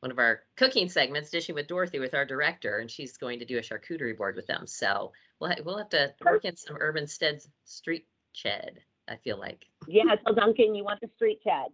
one 0.00 0.10
of 0.10 0.18
our 0.18 0.40
cooking 0.56 0.88
segments, 0.88 1.30
dishing 1.30 1.54
with 1.54 1.68
Dorothy, 1.68 2.00
with 2.00 2.12
our 2.12 2.24
director, 2.24 2.78
and 2.78 2.90
she's 2.90 3.16
going 3.16 3.38
to 3.38 3.44
do 3.44 3.58
a 3.58 3.60
charcuterie 3.60 4.16
board 4.16 4.34
with 4.34 4.48
them. 4.48 4.66
So 4.66 5.12
we'll 5.38 5.50
ha- 5.50 5.62
we'll 5.64 5.78
have 5.78 5.90
to 5.90 6.12
work 6.24 6.44
in 6.44 6.56
some 6.56 6.76
Urban 6.80 7.06
Steads 7.06 7.48
street 7.64 8.06
ched. 8.34 8.78
I 9.08 9.16
feel 9.16 9.38
like 9.38 9.66
Yeah, 9.86 10.16
tell 10.24 10.34
Duncan 10.34 10.74
you 10.74 10.82
want 10.82 11.00
the 11.00 11.10
street 11.14 11.40
ched. 11.46 11.68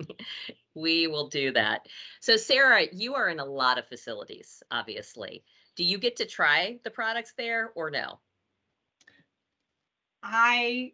we 0.74 1.06
will 1.06 1.28
do 1.28 1.52
that. 1.52 1.86
So 2.20 2.36
Sarah, 2.36 2.86
you 2.92 3.14
are 3.14 3.28
in 3.28 3.40
a 3.40 3.44
lot 3.44 3.78
of 3.78 3.86
facilities, 3.86 4.62
obviously. 4.70 5.44
Do 5.76 5.84
you 5.84 5.98
get 5.98 6.16
to 6.16 6.26
try 6.26 6.78
the 6.84 6.90
products 6.90 7.32
there 7.36 7.70
or 7.74 7.90
no? 7.90 8.20
I 10.22 10.92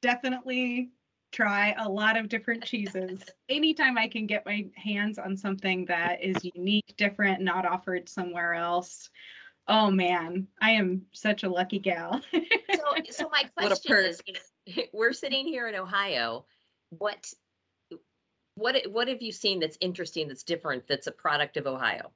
definitely 0.00 0.90
try 1.32 1.74
a 1.78 1.88
lot 1.88 2.16
of 2.16 2.28
different 2.28 2.64
cheeses. 2.64 3.22
Anytime 3.48 3.98
I 3.98 4.06
can 4.06 4.26
get 4.26 4.46
my 4.46 4.66
hands 4.76 5.18
on 5.18 5.36
something 5.36 5.84
that 5.86 6.22
is 6.22 6.36
unique, 6.54 6.94
different, 6.96 7.40
not 7.40 7.66
offered 7.66 8.08
somewhere 8.08 8.54
else. 8.54 9.10
Oh 9.68 9.90
man, 9.90 10.48
I 10.60 10.72
am 10.72 11.02
such 11.12 11.44
a 11.44 11.48
lucky 11.48 11.78
gal. 11.78 12.20
So, 12.32 12.94
so 13.10 13.30
my 13.30 13.44
question 13.56 13.96
is, 13.96 14.20
you 14.26 14.34
know, 14.34 14.82
we're 14.92 15.12
sitting 15.12 15.46
here 15.46 15.68
in 15.68 15.74
Ohio. 15.74 16.44
What, 16.90 17.32
what, 18.54 18.76
what 18.90 19.08
have 19.08 19.22
you 19.22 19.32
seen 19.32 19.60
that's 19.60 19.78
interesting, 19.80 20.28
that's 20.28 20.42
different, 20.42 20.86
that's 20.86 21.06
a 21.06 21.12
product 21.12 21.56
of 21.56 21.66
Ohio? 21.66 22.12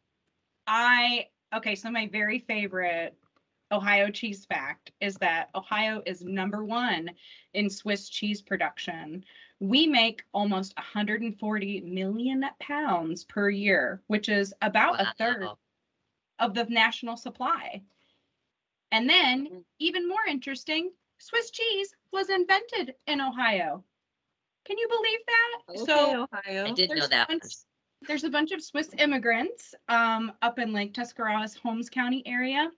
I 0.66 1.28
okay, 1.54 1.74
so 1.74 1.90
my 1.90 2.08
very 2.08 2.40
favorite 2.40 3.16
Ohio 3.72 4.10
cheese 4.10 4.44
fact 4.44 4.92
is 5.00 5.16
that 5.16 5.50
Ohio 5.54 6.02
is 6.06 6.22
number 6.22 6.64
one 6.64 7.10
in 7.54 7.70
Swiss 7.70 8.08
cheese 8.08 8.42
production. 8.42 9.24
We 9.60 9.86
make 9.86 10.24
almost 10.32 10.76
140 10.76 11.80
million 11.80 12.44
pounds 12.60 13.24
per 13.24 13.48
year, 13.48 14.02
which 14.06 14.28
is 14.28 14.52
about 14.62 15.00
a 15.00 15.14
third 15.18 15.46
of 16.38 16.54
the 16.54 16.64
national 16.64 17.16
supply. 17.16 17.82
And 18.92 19.08
then, 19.08 19.48
Mm. 19.48 19.64
even 19.78 20.08
more 20.08 20.24
interesting, 20.28 20.92
Swiss 21.18 21.50
cheese 21.50 21.94
was 22.12 22.28
invented 22.28 22.94
in 23.06 23.20
Ohio. 23.20 23.84
Can 24.66 24.78
you 24.78 24.88
believe 24.88 25.20
that? 25.26 25.86
So 25.86 26.28
Ohio. 26.32 26.66
I 26.66 26.72
did 26.72 26.90
know 26.90 26.96
there's 26.96 27.08
that. 27.10 27.28
bunch- 27.28 27.42
there's 28.06 28.24
a 28.24 28.30
bunch 28.30 28.52
of 28.52 28.62
Swiss 28.62 28.90
immigrants 28.98 29.74
um, 29.88 30.32
up 30.42 30.58
in 30.58 30.72
like 30.72 30.92
Tuscarawas, 30.92 31.54
Holmes 31.54 31.88
County 31.88 32.22
area. 32.26 32.70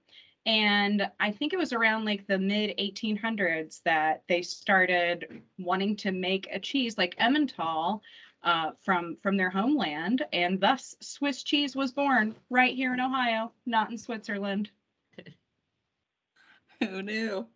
And 0.47 1.11
I 1.19 1.33
think 1.33 1.53
it 1.53 1.59
was 1.59 1.73
around 1.73 2.05
like 2.05 2.27
the 2.27 2.39
mid 2.39 2.77
1800s 2.79 3.83
that 3.85 4.23
they 4.29 4.43
started 4.43 5.43
wanting 5.59 5.97
to 5.97 6.13
make 6.13 6.49
a 6.53 6.59
cheese 6.61 6.97
like 6.97 7.17
Emmental 7.19 8.01
uh, 8.45 8.71
from 8.81 9.17
from 9.17 9.37
their 9.37 9.51
homeland, 9.51 10.25
and 10.33 10.61
thus 10.61 10.95
Swiss 11.01 11.43
cheese 11.43 11.75
was 11.75 11.91
born 11.91 12.37
right 12.51 12.75
here 12.75 12.95
in 12.95 13.01
Ohio, 13.01 13.51
not 13.67 13.91
in 13.91 13.99
Switzerland. 13.99 14.71
Who 16.81 17.03
knew? 17.03 17.47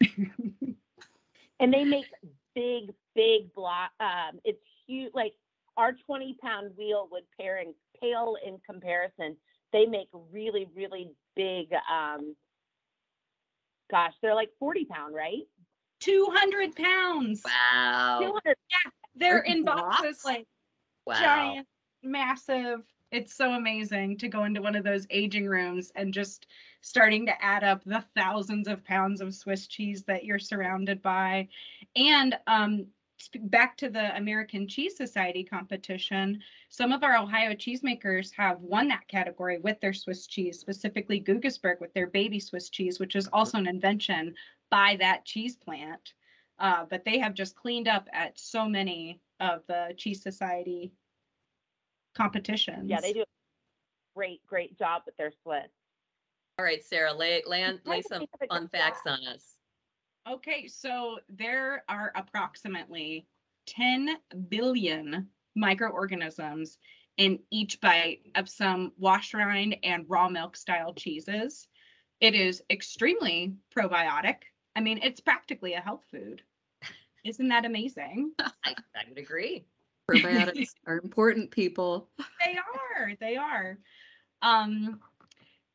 And 1.62 1.72
they 1.72 1.84
make 1.84 2.06
big, 2.56 2.92
big 3.14 3.52
block. 3.54 3.90
Um, 4.00 4.40
it's 4.44 4.62
huge. 4.86 5.12
Like 5.14 5.32
our 5.76 5.92
20 5.92 6.36
pound 6.42 6.72
wheel 6.76 7.08
would 7.12 7.24
pair 7.40 7.58
and 7.58 7.74
pale 8.00 8.36
in 8.46 8.58
comparison. 8.68 9.36
They 9.72 9.86
make 9.86 10.08
really, 10.30 10.66
really 10.74 11.10
big. 11.34 11.68
Um, 11.90 12.36
gosh, 13.90 14.12
they're 14.22 14.34
like 14.34 14.50
40 14.58 14.84
pound, 14.86 15.14
right? 15.14 15.42
200 16.00 16.74
pounds. 16.76 17.42
Wow, 17.44 18.18
200. 18.20 18.56
Yeah, 18.70 18.90
They're 19.14 19.36
Like 19.46 19.48
in 19.48 19.64
blocks? 19.64 20.00
boxes 20.02 20.24
like 20.24 20.46
wow. 21.06 21.14
giant, 21.20 21.66
massive. 22.02 22.80
It's 23.12 23.34
so 23.36 23.52
amazing 23.52 24.16
to 24.18 24.28
go 24.28 24.44
into 24.44 24.62
one 24.62 24.74
of 24.74 24.84
those 24.84 25.06
aging 25.10 25.46
rooms 25.46 25.92
and 25.94 26.14
just 26.14 26.46
starting 26.80 27.26
to 27.26 27.44
add 27.44 27.62
up 27.62 27.84
the 27.84 28.02
thousands 28.16 28.66
of 28.68 28.82
pounds 28.84 29.20
of 29.20 29.34
Swiss 29.34 29.66
cheese 29.66 30.02
that 30.04 30.24
you're 30.24 30.38
surrounded 30.38 31.02
by. 31.02 31.48
And 31.94 32.36
um, 32.46 32.86
sp- 32.88 33.01
back 33.44 33.76
to 33.78 33.88
the 33.88 34.14
American 34.16 34.66
Cheese 34.66 34.96
Society 34.96 35.44
competition, 35.44 36.40
some 36.68 36.92
of 36.92 37.02
our 37.02 37.16
Ohio 37.16 37.52
cheesemakers 37.52 38.32
have 38.36 38.60
won 38.60 38.88
that 38.88 39.08
category 39.08 39.58
with 39.58 39.80
their 39.80 39.92
Swiss 39.92 40.26
cheese, 40.26 40.58
specifically 40.58 41.20
Guggisberg 41.20 41.80
with 41.80 41.92
their 41.94 42.06
baby 42.06 42.40
Swiss 42.40 42.70
cheese, 42.70 42.98
which 42.98 43.16
is 43.16 43.28
also 43.32 43.58
an 43.58 43.66
invention 43.66 44.34
by 44.70 44.96
that 45.00 45.24
cheese 45.24 45.56
plant. 45.56 46.14
Uh, 46.58 46.84
but 46.88 47.04
they 47.04 47.18
have 47.18 47.34
just 47.34 47.56
cleaned 47.56 47.88
up 47.88 48.08
at 48.12 48.38
so 48.38 48.68
many 48.68 49.20
of 49.40 49.62
the 49.66 49.94
Cheese 49.96 50.22
Society 50.22 50.92
competitions. 52.14 52.88
Yeah, 52.88 53.00
they 53.00 53.12
do 53.12 53.22
a 53.22 53.24
great, 54.14 54.46
great 54.46 54.78
job 54.78 55.02
with 55.06 55.16
their 55.16 55.32
Swiss. 55.42 55.70
All 56.58 56.64
right, 56.64 56.84
Sarah, 56.84 57.14
lay, 57.14 57.42
lay, 57.46 57.64
on- 57.64 57.80
lay 57.84 58.02
some 58.02 58.20
think 58.20 58.30
of 58.34 58.40
a 58.42 58.46
fun 58.46 58.68
facts 58.68 59.00
on 59.06 59.24
us. 59.26 59.51
Okay, 60.28 60.68
so 60.68 61.18
there 61.28 61.84
are 61.88 62.12
approximately 62.14 63.26
10 63.66 64.16
billion 64.48 65.28
microorganisms 65.56 66.78
in 67.16 67.40
each 67.50 67.80
bite 67.80 68.20
of 68.36 68.48
some 68.48 68.92
wash 68.98 69.34
rind 69.34 69.76
and 69.82 70.04
raw 70.08 70.28
milk 70.28 70.56
style 70.56 70.94
cheeses. 70.94 71.66
It 72.20 72.34
is 72.34 72.62
extremely 72.70 73.54
probiotic. 73.76 74.36
I 74.76 74.80
mean, 74.80 75.00
it's 75.02 75.20
practically 75.20 75.74
a 75.74 75.80
health 75.80 76.04
food. 76.10 76.42
Isn't 77.24 77.48
that 77.48 77.64
amazing? 77.64 78.32
I, 78.38 78.74
I 78.94 79.04
would 79.08 79.18
agree. 79.18 79.66
Probiotics 80.08 80.74
are 80.86 81.00
important, 81.02 81.50
people. 81.50 82.10
They 82.44 82.56
are, 82.56 83.12
they 83.20 83.36
are. 83.36 83.78
Um, 84.40 85.00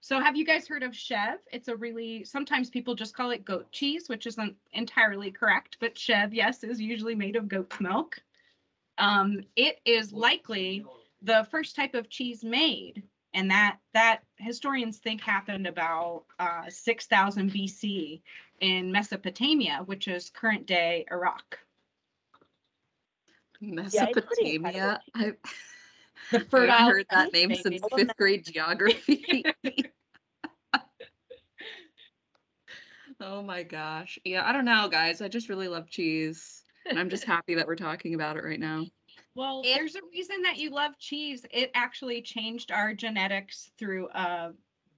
so 0.01 0.19
have 0.19 0.35
you 0.35 0.45
guys 0.45 0.67
heard 0.67 0.83
of 0.83 0.95
Chev? 0.95 1.39
It's 1.51 1.67
a 1.67 1.75
really, 1.75 2.23
sometimes 2.23 2.69
people 2.69 2.95
just 2.95 3.15
call 3.15 3.31
it 3.31 3.45
goat 3.45 3.71
cheese, 3.71 4.07
which 4.07 4.27
isn't 4.27 4.55
entirely 4.73 5.31
correct, 5.31 5.77
but 5.79 5.97
Chev, 5.97 6.33
yes, 6.33 6.63
is 6.63 6.79
usually 6.79 7.15
made 7.15 7.35
of 7.35 7.47
goat's 7.47 7.79
milk. 7.79 8.17
Um, 8.97 9.41
it 9.55 9.79
is 9.85 10.13
likely 10.13 10.85
the 11.21 11.47
first 11.51 11.75
type 11.75 11.93
of 11.93 12.09
cheese 12.09 12.43
made, 12.43 13.03
and 13.33 13.49
that 13.51 13.77
that 13.93 14.23
historians 14.37 14.97
think 14.97 15.21
happened 15.21 15.67
about 15.67 16.23
uh, 16.39 16.63
6000 16.69 17.51
BC 17.51 18.21
in 18.61 18.91
Mesopotamia, 18.91 19.81
which 19.85 20.07
is 20.07 20.29
current 20.29 20.65
day 20.65 21.05
Iraq. 21.11 21.59
it's 24.09 24.27
pretty 24.27 24.57
Mesopotamia. 24.57 24.99
I, 25.15 25.33
The 26.31 26.45
I 26.53 26.65
haven't 26.65 26.95
heard 26.95 27.05
that 27.11 27.33
name 27.33 27.49
baby. 27.49 27.61
since 27.61 27.81
fifth 27.95 28.17
grade 28.17 28.45
geography. 28.45 29.43
oh 33.21 33.41
my 33.41 33.63
gosh. 33.63 34.19
Yeah, 34.23 34.47
I 34.47 34.51
don't 34.51 34.65
know, 34.65 34.87
guys. 34.89 35.21
I 35.21 35.27
just 35.27 35.49
really 35.49 35.67
love 35.67 35.89
cheese. 35.89 36.63
And 36.89 36.97
I'm 36.99 37.09
just 37.09 37.23
happy 37.25 37.55
that 37.55 37.67
we're 37.67 37.75
talking 37.75 38.13
about 38.13 38.37
it 38.37 38.43
right 38.43 38.59
now. 38.59 38.85
Well, 39.35 39.61
And- 39.65 39.75
there's 39.75 39.95
a 39.95 40.01
reason 40.11 40.41
that 40.43 40.57
you 40.57 40.69
love 40.69 40.97
cheese. 40.99 41.45
It 41.51 41.71
actually 41.75 42.21
changed 42.21 42.71
our 42.71 42.93
genetics 42.93 43.71
through 43.77 44.09
a, 44.09 44.51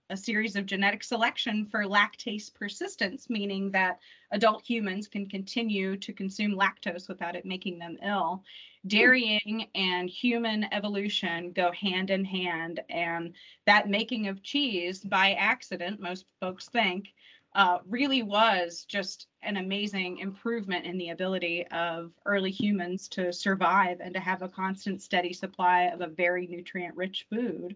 a 0.09 0.17
series 0.17 0.55
of 0.55 0.65
genetic 0.65 1.03
selection 1.03 1.65
for 1.65 1.83
lactase 1.83 2.53
persistence, 2.53 3.29
meaning 3.29 3.71
that 3.71 3.99
adult 4.31 4.63
humans 4.63 5.07
can 5.07 5.27
continue 5.27 5.95
to 5.97 6.13
consume 6.13 6.55
lactose 6.55 7.07
without 7.07 7.35
it 7.35 7.45
making 7.45 7.77
them 7.77 7.97
ill. 8.03 8.43
Dairying 8.87 9.67
and 9.75 10.09
human 10.09 10.65
evolution 10.73 11.51
go 11.51 11.71
hand 11.71 12.09
in 12.09 12.25
hand, 12.25 12.79
and 12.89 13.33
that 13.65 13.89
making 13.89 14.27
of 14.27 14.41
cheese 14.41 15.03
by 15.03 15.33
accident, 15.33 15.99
most 15.99 16.25
folks 16.39 16.69
think, 16.69 17.13
uh, 17.55 17.79
really 17.87 18.23
was 18.23 18.85
just 18.85 19.27
an 19.41 19.57
amazing 19.57 20.19
improvement 20.19 20.85
in 20.85 20.97
the 20.97 21.09
ability 21.09 21.65
of 21.67 22.11
early 22.25 22.51
humans 22.51 23.07
to 23.09 23.33
survive 23.33 23.99
and 24.01 24.13
to 24.13 24.19
have 24.19 24.41
a 24.41 24.49
constant, 24.49 25.01
steady 25.01 25.33
supply 25.33 25.83
of 25.85 26.01
a 26.01 26.07
very 26.07 26.47
nutrient 26.47 26.95
rich 26.95 27.25
food. 27.29 27.75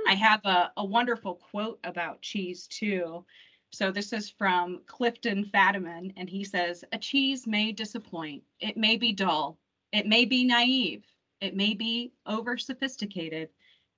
Hmm. 0.00 0.08
I 0.08 0.14
have 0.14 0.44
a, 0.44 0.72
a 0.76 0.84
wonderful 0.84 1.34
quote 1.34 1.78
about 1.84 2.22
cheese 2.22 2.66
too. 2.66 3.24
So 3.72 3.90
this 3.90 4.12
is 4.12 4.28
from 4.28 4.82
Clifton 4.86 5.46
Fadiman, 5.46 6.12
and 6.16 6.28
he 6.28 6.44
says, 6.44 6.84
A 6.92 6.98
cheese 6.98 7.46
may 7.46 7.72
disappoint, 7.72 8.42
it 8.60 8.76
may 8.76 8.96
be 8.96 9.12
dull, 9.12 9.58
it 9.92 10.06
may 10.06 10.26
be 10.26 10.44
naive, 10.44 11.04
it 11.40 11.56
may 11.56 11.72
be 11.72 12.12
over 12.26 12.58
sophisticated, 12.58 13.48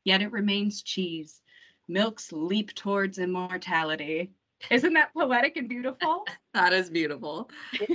yet 0.05 0.23
it 0.23 0.31
remains 0.31 0.83
cheese. 0.83 1.43
Milk's 1.89 2.33
leap 2.33 2.75
towards 2.75 3.19
immortality. 3.19 4.31
Isn't 4.71 4.95
that 4.95 5.13
poetic 5.13 5.57
and 5.57 5.69
beautiful? 5.69 6.25
That 6.55 6.73
is 6.73 6.89
beautiful. 6.89 7.51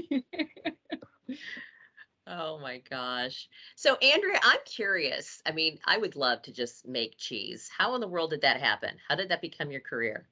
Oh 2.32 2.60
my 2.60 2.78
gosh. 2.90 3.50
So 3.76 3.96
Andrea, 3.96 4.40
I'm 4.44 4.60
curious. 4.66 5.42
I 5.48 5.52
mean, 5.52 5.80
I 5.86 5.98
would 5.98 6.16
love 6.16 6.44
to 6.44 6.54
just 6.54 6.88
make 6.88 7.18
cheese. 7.18 7.70
How 7.76 7.96
in 7.96 8.02
the 8.02 8.08
world 8.08 8.30
did 8.30 8.42
that 8.42 8.62
happen? 8.62 8.96
How 9.08 9.16
did 9.16 9.30
that 9.30 9.42
become 9.42 9.72
your 9.72 9.82
career? 9.82 10.28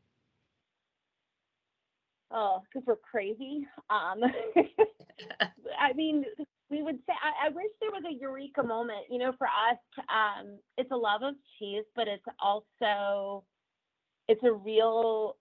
Oh, 2.30 2.62
because 2.62 2.86
we're 2.86 2.98
crazy. 2.98 3.66
Um, 3.90 4.22
I 5.80 5.94
mean, 5.94 6.24
we 6.70 6.84
would 6.84 6.98
say, 7.08 7.14
I, 7.14 7.48
I 7.48 7.50
wish 7.50 7.66
there 7.82 7.92
was 7.92 8.04
a 8.08 8.14
eureka 8.14 8.62
moment. 8.62 9.06
You 9.10 9.18
know, 9.18 9.34
for 9.36 9.48
us, 9.48 9.80
um, 10.10 10.60
it's 10.78 10.92
a 10.92 10.96
love 10.96 11.24
of 11.24 11.34
cheese, 11.58 11.86
but 11.96 12.08
it's 12.08 12.26
also, 12.40 13.44
it's 14.28 14.44
a 14.44 14.52
real 14.52 15.38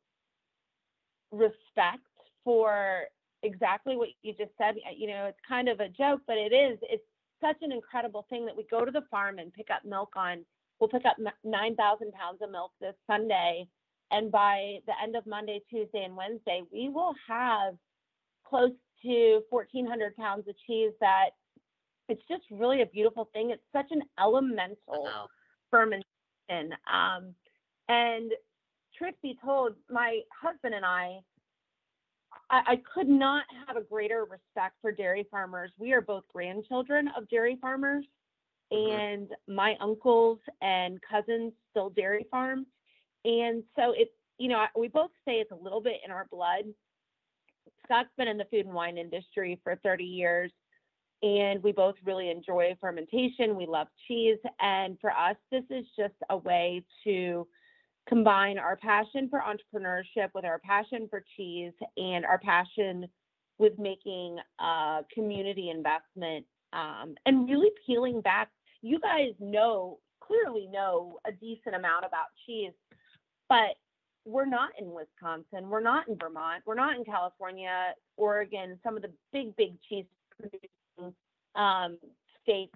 respect 1.33 2.07
for 2.45 3.03
exactly 3.43 3.97
what 3.97 4.09
you 4.23 4.33
just 4.35 4.53
said. 4.59 4.77
You 4.97 5.09
know, 5.09 5.27
it's 5.27 5.39
kind 5.49 5.69
of 5.69 5.81
a 5.81 5.89
joke, 5.89 6.21
but 6.27 6.37
it 6.37 6.53
is. 6.53 6.79
It's 6.83 7.05
such 7.41 7.57
an 7.63 7.73
incredible 7.73 8.27
thing 8.29 8.47
that 8.47 8.57
we 8.57 8.65
go 8.71 8.85
to 8.85 8.91
the 8.91 9.03
farm 9.11 9.39
and 9.39 9.53
pick 9.53 9.69
up 9.71 9.85
milk 9.85 10.13
on. 10.17 10.45
We'll 10.81 10.89
pick 10.89 11.05
up 11.07 11.17
9,000 11.45 12.13
pounds 12.13 12.39
of 12.43 12.51
milk 12.51 12.73
this 12.81 12.95
Sunday. 13.07 13.67
And 14.11 14.31
by 14.31 14.79
the 14.87 14.93
end 15.03 15.17
of 15.17 15.27
Monday, 15.27 15.61
Tuesday, 15.69 16.05
and 16.05 16.17
Wednesday, 16.17 16.63
we 16.73 16.89
will 16.89 17.15
have 17.29 17.75
close 18.45 18.73
to 19.03 19.41
1,400 19.51 20.17
pounds 20.17 20.47
of 20.49 20.55
cheese 20.67 20.93
that 21.01 21.31
it's 22.09 22.23
just 22.29 22.45
really 22.51 22.83
a 22.83 22.87
beautiful 22.87 23.29
thing. 23.33 23.51
It's 23.51 23.63
such 23.73 23.91
an 23.91 24.03
elemental 24.19 24.77
Wow. 24.87 25.29
fermentation. 25.71 26.77
Um, 26.87 27.35
and 27.89 28.33
truth 28.97 29.15
be 29.23 29.37
told, 29.45 29.75
my 29.91 30.21
husband 30.33 30.75
and 30.75 30.85
I, 30.85 31.21
I, 32.51 32.63
I 32.67 32.77
could 32.95 33.09
not 33.09 33.45
have 33.67 33.77
a 33.77 33.83
greater 33.83 34.25
respect 34.25 34.77
for 34.81 34.93
dairy 34.93 35.27
farmers. 35.31 35.73
We 35.79 35.93
are 35.93 36.01
both 36.01 36.25
grandchildren 36.33 37.09
of 37.17 37.29
dairy 37.29 37.57
farmers, 37.61 38.05
Mhm. 38.73 38.99
and 38.99 39.35
my 39.47 39.77
uncles 39.81 40.39
and 40.61 41.01
cousins 41.03 41.53
still 41.71 41.91
dairy 41.91 42.25
farm. 42.31 42.67
And 43.25 43.63
so 43.77 43.93
it's, 43.93 44.13
you 44.39 44.49
know, 44.49 44.67
we 44.77 44.89
both 44.89 45.11
say 45.25 45.41
it's 45.41 45.53
a 45.53 45.57
little 45.57 45.81
bit 45.81 46.01
in 46.05 46.11
our 46.11 46.27
blood. 46.31 46.65
Scott's 47.85 48.13
been 48.17 48.29
in 48.29 48.37
the 48.37 48.45
food 48.47 48.67
and 48.67 48.75
wine 48.75 48.99
industry 48.99 49.61
for 49.63 49.77
30 49.77 50.05
years 50.05 50.53
and 51.23 51.63
we 51.63 51.73
both 51.73 51.95
really 52.05 52.31
enjoy 52.31 52.77
fermentation. 52.81 53.57
We 53.57 53.67
love 53.67 53.89
cheese. 54.07 54.39
And 54.61 54.99
for 55.01 55.11
us, 55.11 55.37
this 55.51 55.65
is 55.71 55.87
just 55.97 56.15
a 56.31 56.37
way 56.37 56.85
to 57.05 57.47
combine 58.09 58.59
our 58.59 58.77
passion 58.77 59.29
for 59.29 59.41
entrepreneurship 59.41 60.29
with 60.35 60.45
our 60.45 60.61
passion 60.61 61.09
for 61.11 61.25
cheese 61.37 61.73
and 61.97 62.25
our 62.25 62.39
passion 62.39 63.07
with 63.59 63.79
making 63.79 64.39
community 65.13 65.71
investment 65.71 66.45
um, 66.73 67.15
and 67.27 67.49
really 67.49 67.71
peeling 67.87 68.21
back. 68.21 68.51
You 68.83 69.01
guys 69.01 69.33
know, 69.41 69.99
clearly 70.21 70.69
know 70.71 71.19
a 71.27 71.33
decent 71.33 71.75
amount 71.75 72.05
about 72.05 72.27
cheese, 72.47 72.73
but 73.49 73.77
we're 74.25 74.45
not 74.47 74.71
in 74.79 74.93
Wisconsin, 74.93 75.71
we're 75.71 75.81
not 75.81 76.09
in 76.09 76.17
Vermont, 76.19 76.63
we're 76.67 76.75
not 76.75 76.97
in 76.97 77.05
California, 77.05 77.95
Oregon, 78.17 78.79
some 78.83 78.97
of 78.97 79.03
the 79.03 79.13
big, 79.33 79.55
big 79.57 79.81
cheese 79.89 80.05
producing 80.39 81.15
um, 81.55 81.97
states. 82.43 82.75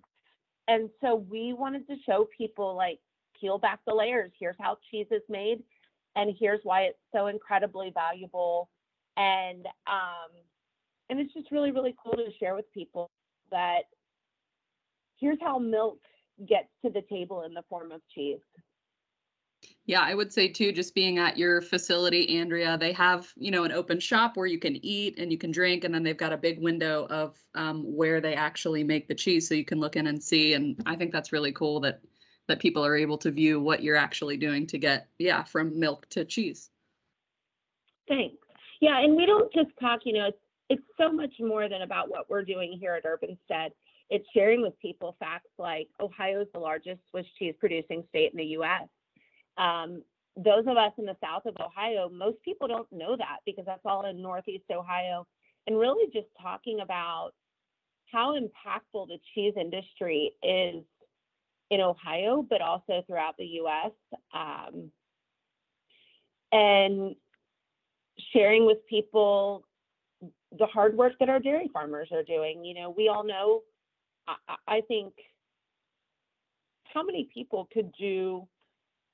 And 0.68 0.88
so 1.00 1.16
we 1.16 1.52
wanted 1.52 1.86
to 1.88 1.96
show 2.06 2.28
people 2.36 2.76
like 2.76 3.00
peel 3.40 3.58
back 3.58 3.80
the 3.86 3.94
layers. 3.94 4.32
Here's 4.38 4.56
how 4.60 4.78
cheese 4.90 5.06
is 5.10 5.22
made, 5.28 5.62
and 6.16 6.34
here's 6.38 6.60
why 6.62 6.82
it's 6.82 6.98
so 7.14 7.28
incredibly 7.28 7.90
valuable. 7.90 8.68
And 9.16 9.66
um, 9.86 10.30
and 11.08 11.18
it's 11.18 11.34
just 11.34 11.50
really, 11.50 11.72
really 11.72 11.94
cool 12.02 12.14
to 12.14 12.30
share 12.38 12.54
with 12.54 12.72
people 12.72 13.10
that 13.50 13.82
here's 15.18 15.38
how 15.40 15.58
milk 15.58 15.98
gets 16.48 16.68
to 16.84 16.90
the 16.90 17.02
table 17.10 17.42
in 17.42 17.52
the 17.52 17.62
form 17.68 17.92
of 17.92 18.00
cheese. 18.14 18.38
Yeah, 19.84 20.00
I 20.00 20.14
would 20.14 20.32
say 20.32 20.48
too, 20.48 20.72
just 20.72 20.94
being 20.94 21.18
at 21.18 21.36
your 21.36 21.60
facility, 21.60 22.38
Andrea, 22.38 22.78
they 22.78 22.92
have, 22.92 23.32
you 23.36 23.50
know, 23.50 23.64
an 23.64 23.72
open 23.72 24.00
shop 24.00 24.36
where 24.36 24.46
you 24.46 24.58
can 24.58 24.82
eat 24.84 25.18
and 25.18 25.30
you 25.30 25.36
can 25.36 25.50
drink, 25.50 25.84
and 25.84 25.92
then 25.92 26.02
they've 26.02 26.16
got 26.16 26.32
a 26.32 26.36
big 26.36 26.62
window 26.62 27.06
of 27.10 27.36
um, 27.54 27.82
where 27.84 28.20
they 28.20 28.34
actually 28.34 28.84
make 28.84 29.08
the 29.08 29.14
cheese, 29.14 29.48
so 29.48 29.54
you 29.54 29.64
can 29.64 29.80
look 29.80 29.96
in 29.96 30.06
and 30.06 30.22
see. 30.22 30.54
And 30.54 30.80
I 30.86 30.96
think 30.96 31.12
that's 31.12 31.32
really 31.32 31.52
cool 31.52 31.80
that 31.80 32.00
that 32.50 32.58
people 32.58 32.84
are 32.84 32.96
able 32.96 33.16
to 33.18 33.30
view 33.30 33.60
what 33.60 33.82
you're 33.82 33.96
actually 33.96 34.36
doing 34.36 34.66
to 34.66 34.76
get, 34.76 35.08
yeah, 35.18 35.44
from 35.44 35.78
milk 35.78 36.08
to 36.10 36.24
cheese. 36.24 36.70
Thanks. 38.08 38.36
Yeah, 38.80 38.98
and 39.00 39.16
we 39.16 39.24
don't 39.24 39.52
just 39.52 39.70
talk, 39.80 40.00
you 40.04 40.14
know, 40.14 40.26
it's, 40.26 40.38
it's 40.68 40.82
so 40.98 41.12
much 41.12 41.32
more 41.38 41.68
than 41.68 41.82
about 41.82 42.10
what 42.10 42.28
we're 42.28 42.44
doing 42.44 42.76
here 42.80 42.94
at 42.94 43.04
Urban 43.06 43.38
Urbanstead. 43.50 43.72
It's 44.08 44.26
sharing 44.34 44.62
with 44.62 44.78
people 44.80 45.16
facts 45.20 45.50
like 45.58 45.88
Ohio 46.00 46.40
is 46.40 46.48
the 46.52 46.58
largest 46.58 47.00
Swiss 47.10 47.26
cheese 47.38 47.54
producing 47.60 48.02
state 48.08 48.32
in 48.32 48.38
the 48.38 48.56
US. 48.58 48.88
Um, 49.56 50.02
those 50.36 50.64
of 50.66 50.76
us 50.76 50.92
in 50.98 51.06
the 51.06 51.16
south 51.22 51.46
of 51.46 51.54
Ohio, 51.60 52.08
most 52.08 52.42
people 52.44 52.66
don't 52.66 52.90
know 52.90 53.16
that 53.16 53.38
because 53.46 53.64
that's 53.66 53.84
all 53.84 54.06
in 54.06 54.20
Northeast 54.20 54.64
Ohio. 54.72 55.26
And 55.66 55.78
really 55.78 56.10
just 56.12 56.28
talking 56.40 56.80
about 56.80 57.30
how 58.10 58.34
impactful 58.34 59.06
the 59.06 59.18
cheese 59.34 59.54
industry 59.56 60.32
is 60.42 60.82
in 61.70 61.80
Ohio, 61.80 62.44
but 62.48 62.60
also 62.60 63.02
throughout 63.06 63.36
the 63.38 63.46
US. 63.62 63.92
Um, 64.34 64.90
and 66.52 67.14
sharing 68.32 68.66
with 68.66 68.78
people 68.88 69.64
the 70.58 70.66
hard 70.66 70.96
work 70.96 71.12
that 71.20 71.28
our 71.28 71.38
dairy 71.38 71.70
farmers 71.72 72.08
are 72.12 72.24
doing. 72.24 72.64
You 72.64 72.74
know, 72.74 72.90
we 72.90 73.08
all 73.08 73.24
know, 73.24 73.62
I, 74.26 74.56
I 74.66 74.80
think, 74.82 75.14
how 76.92 77.04
many 77.04 77.28
people 77.32 77.68
could 77.72 77.92
do 77.98 78.48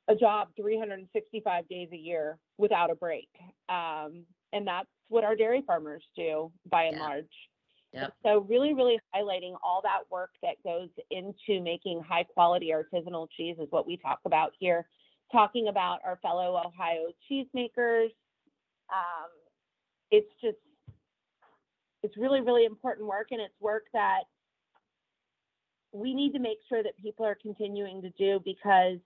a 0.08 0.14
job 0.14 0.48
365 0.56 1.68
days 1.68 1.88
a 1.92 1.96
year 1.96 2.38
without 2.56 2.90
a 2.90 2.94
break? 2.94 3.28
Um, 3.68 4.24
and 4.52 4.66
that's 4.66 4.88
what 5.08 5.24
our 5.24 5.36
dairy 5.36 5.62
farmers 5.66 6.02
do 6.16 6.50
by 6.70 6.84
and 6.84 6.96
Yeah. 6.96 7.02
large. 7.02 7.50
Yep. 7.92 8.14
So 8.24 8.46
really, 8.48 8.74
really 8.74 8.98
highlighting 9.14 9.54
all 9.62 9.80
that 9.82 10.02
work 10.10 10.30
that 10.42 10.56
goes 10.64 10.88
into 11.10 11.62
making 11.62 12.02
high 12.06 12.24
quality 12.24 12.72
artisanal 12.72 13.28
cheese 13.36 13.56
is 13.58 13.68
what 13.70 13.86
we 13.86 13.96
talk 13.96 14.20
about 14.24 14.52
here. 14.58 14.86
Talking 15.32 15.68
about 15.68 16.00
our 16.04 16.18
fellow 16.22 16.56
Ohio 16.56 17.08
cheesemakers. 17.30 18.10
Um, 18.92 19.30
it's 20.10 20.30
just, 20.42 20.58
it's 22.02 22.16
really, 22.16 22.40
really 22.40 22.64
important 22.64 23.08
work 23.08 23.28
and 23.30 23.40
it's 23.40 23.54
work 23.60 23.84
that 23.92 24.24
we 25.92 26.14
need 26.14 26.32
to 26.32 26.38
make 26.38 26.58
sure 26.68 26.82
that 26.82 26.96
people 26.98 27.24
are 27.24 27.36
continuing 27.40 28.02
to 28.02 28.10
do 28.10 28.40
because 28.44 28.98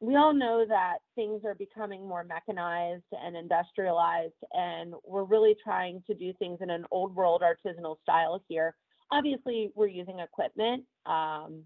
we 0.00 0.14
all 0.16 0.34
know 0.34 0.64
that 0.68 0.98
things 1.14 1.42
are 1.44 1.54
becoming 1.54 2.06
more 2.06 2.24
mechanized 2.24 3.04
and 3.12 3.36
industrialized, 3.36 4.34
and 4.52 4.94
we're 5.04 5.24
really 5.24 5.56
trying 5.62 6.02
to 6.06 6.14
do 6.14 6.32
things 6.38 6.58
in 6.60 6.70
an 6.70 6.84
old 6.90 7.14
world 7.14 7.42
artisanal 7.42 7.96
style 8.02 8.42
here. 8.48 8.74
Obviously, 9.10 9.70
we're 9.74 9.86
using 9.86 10.18
equipment, 10.20 10.84
um, 11.06 11.62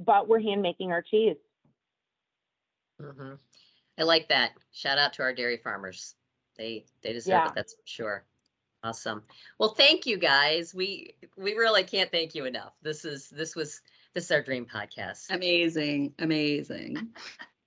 but 0.00 0.28
we're 0.28 0.40
hand 0.40 0.62
making 0.62 0.92
our 0.92 1.02
cheese. 1.02 1.36
hmm 3.00 3.34
I 3.98 4.02
like 4.04 4.28
that. 4.28 4.52
Shout 4.72 4.98
out 4.98 5.12
to 5.14 5.22
our 5.22 5.32
dairy 5.34 5.56
farmers. 5.56 6.14
They 6.56 6.84
they 7.02 7.12
deserve 7.12 7.44
Yeah. 7.44 7.46
it. 7.46 7.54
That's 7.54 7.74
for 7.74 7.82
sure. 7.84 8.24
Awesome. 8.84 9.24
Well, 9.58 9.70
thank 9.70 10.06
you 10.06 10.16
guys. 10.16 10.74
We 10.74 11.14
we 11.36 11.54
really 11.54 11.82
can't 11.82 12.10
thank 12.10 12.34
you 12.34 12.44
enough. 12.44 12.74
This 12.80 13.04
is 13.04 13.28
this 13.28 13.56
was 13.56 13.82
this 14.14 14.24
is 14.26 14.30
our 14.30 14.42
dream 14.42 14.66
podcast. 14.66 15.30
Amazing, 15.30 16.14
amazing. 16.18 16.96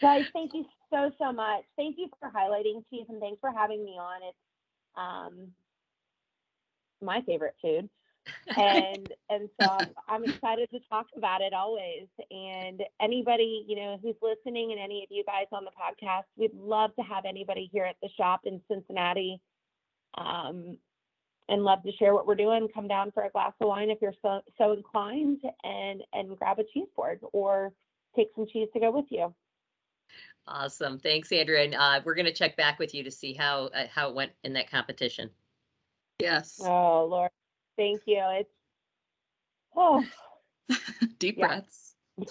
Guys, 0.00 0.24
thank 0.32 0.54
you 0.54 0.64
so 0.90 1.10
so 1.18 1.32
much. 1.32 1.64
Thank 1.76 1.96
you 1.98 2.08
for 2.20 2.30
highlighting 2.30 2.84
cheese, 2.90 3.06
and 3.08 3.20
thanks 3.20 3.40
for 3.40 3.50
having 3.50 3.84
me 3.84 3.98
on. 3.98 4.20
It's 4.22 4.38
um, 4.96 5.48
my 7.02 7.20
favorite 7.22 7.54
food, 7.60 7.88
and 8.56 9.12
and 9.30 9.48
so 9.60 9.68
I'm, 9.68 9.88
I'm 10.08 10.24
excited 10.24 10.70
to 10.70 10.78
talk 10.88 11.06
about 11.16 11.40
it 11.40 11.52
always. 11.52 12.06
And 12.30 12.82
anybody 13.00 13.64
you 13.66 13.76
know 13.76 13.98
who's 14.02 14.16
listening, 14.22 14.72
and 14.72 14.80
any 14.80 15.02
of 15.02 15.08
you 15.10 15.24
guys 15.24 15.46
on 15.52 15.64
the 15.64 15.70
podcast, 15.70 16.24
we'd 16.36 16.54
love 16.54 16.94
to 16.96 17.02
have 17.02 17.24
anybody 17.26 17.68
here 17.72 17.84
at 17.84 17.96
the 18.02 18.08
shop 18.16 18.42
in 18.44 18.60
Cincinnati, 18.70 19.40
um, 20.16 20.78
and 21.48 21.64
love 21.64 21.82
to 21.82 21.92
share 21.92 22.14
what 22.14 22.26
we're 22.26 22.34
doing. 22.34 22.68
Come 22.72 22.88
down 22.88 23.10
for 23.10 23.24
a 23.24 23.30
glass 23.30 23.52
of 23.60 23.68
wine 23.68 23.90
if 23.90 23.98
you're 24.00 24.14
so 24.22 24.40
so 24.56 24.72
inclined, 24.72 25.40
and 25.64 26.02
and 26.12 26.36
grab 26.38 26.58
a 26.58 26.64
cheese 26.72 26.88
board 26.94 27.20
or 27.32 27.72
take 28.16 28.28
some 28.34 28.46
cheese 28.46 28.68
to 28.72 28.80
go 28.80 28.90
with 28.90 29.06
you. 29.10 29.34
Awesome. 30.48 30.98
Thanks, 30.98 31.30
Andrea. 31.30 31.64
And 31.64 31.74
uh, 31.74 32.00
we're 32.04 32.14
gonna 32.14 32.32
check 32.32 32.56
back 32.56 32.78
with 32.78 32.94
you 32.94 33.04
to 33.04 33.10
see 33.10 33.34
how 33.34 33.66
uh, 33.66 33.86
how 33.92 34.08
it 34.08 34.14
went 34.14 34.32
in 34.44 34.54
that 34.54 34.70
competition. 34.70 35.30
Yes. 36.18 36.58
Oh 36.62 37.04
Lord, 37.04 37.30
thank 37.76 38.00
you. 38.06 38.22
It's 38.30 38.50
oh 39.76 40.02
Deep 41.18 41.38
breaths. 41.38 41.94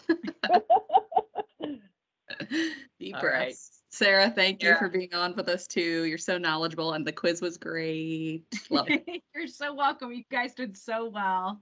Deep 2.99 3.15
All 3.15 3.21
right. 3.21 3.21
breaths. 3.21 3.81
Sarah, 3.89 4.29
thank 4.29 4.61
you 4.61 4.69
Sarah. 4.69 4.79
for 4.79 4.89
being 4.89 5.13
on 5.13 5.35
with 5.35 5.47
us 5.47 5.65
too. 5.65 6.03
You're 6.03 6.17
so 6.17 6.37
knowledgeable 6.37 6.93
and 6.93 7.05
the 7.05 7.11
quiz 7.11 7.41
was 7.41 7.57
great. 7.57 8.43
Love 8.69 8.87
it. 8.89 9.05
You're 9.35 9.47
so 9.47 9.73
welcome. 9.73 10.11
You 10.11 10.23
guys 10.29 10.53
did 10.53 10.77
so 10.77 11.09
well. 11.09 11.61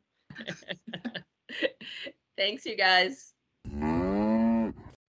Thanks, 2.35 2.65
you 2.65 2.75
guys. 2.75 3.35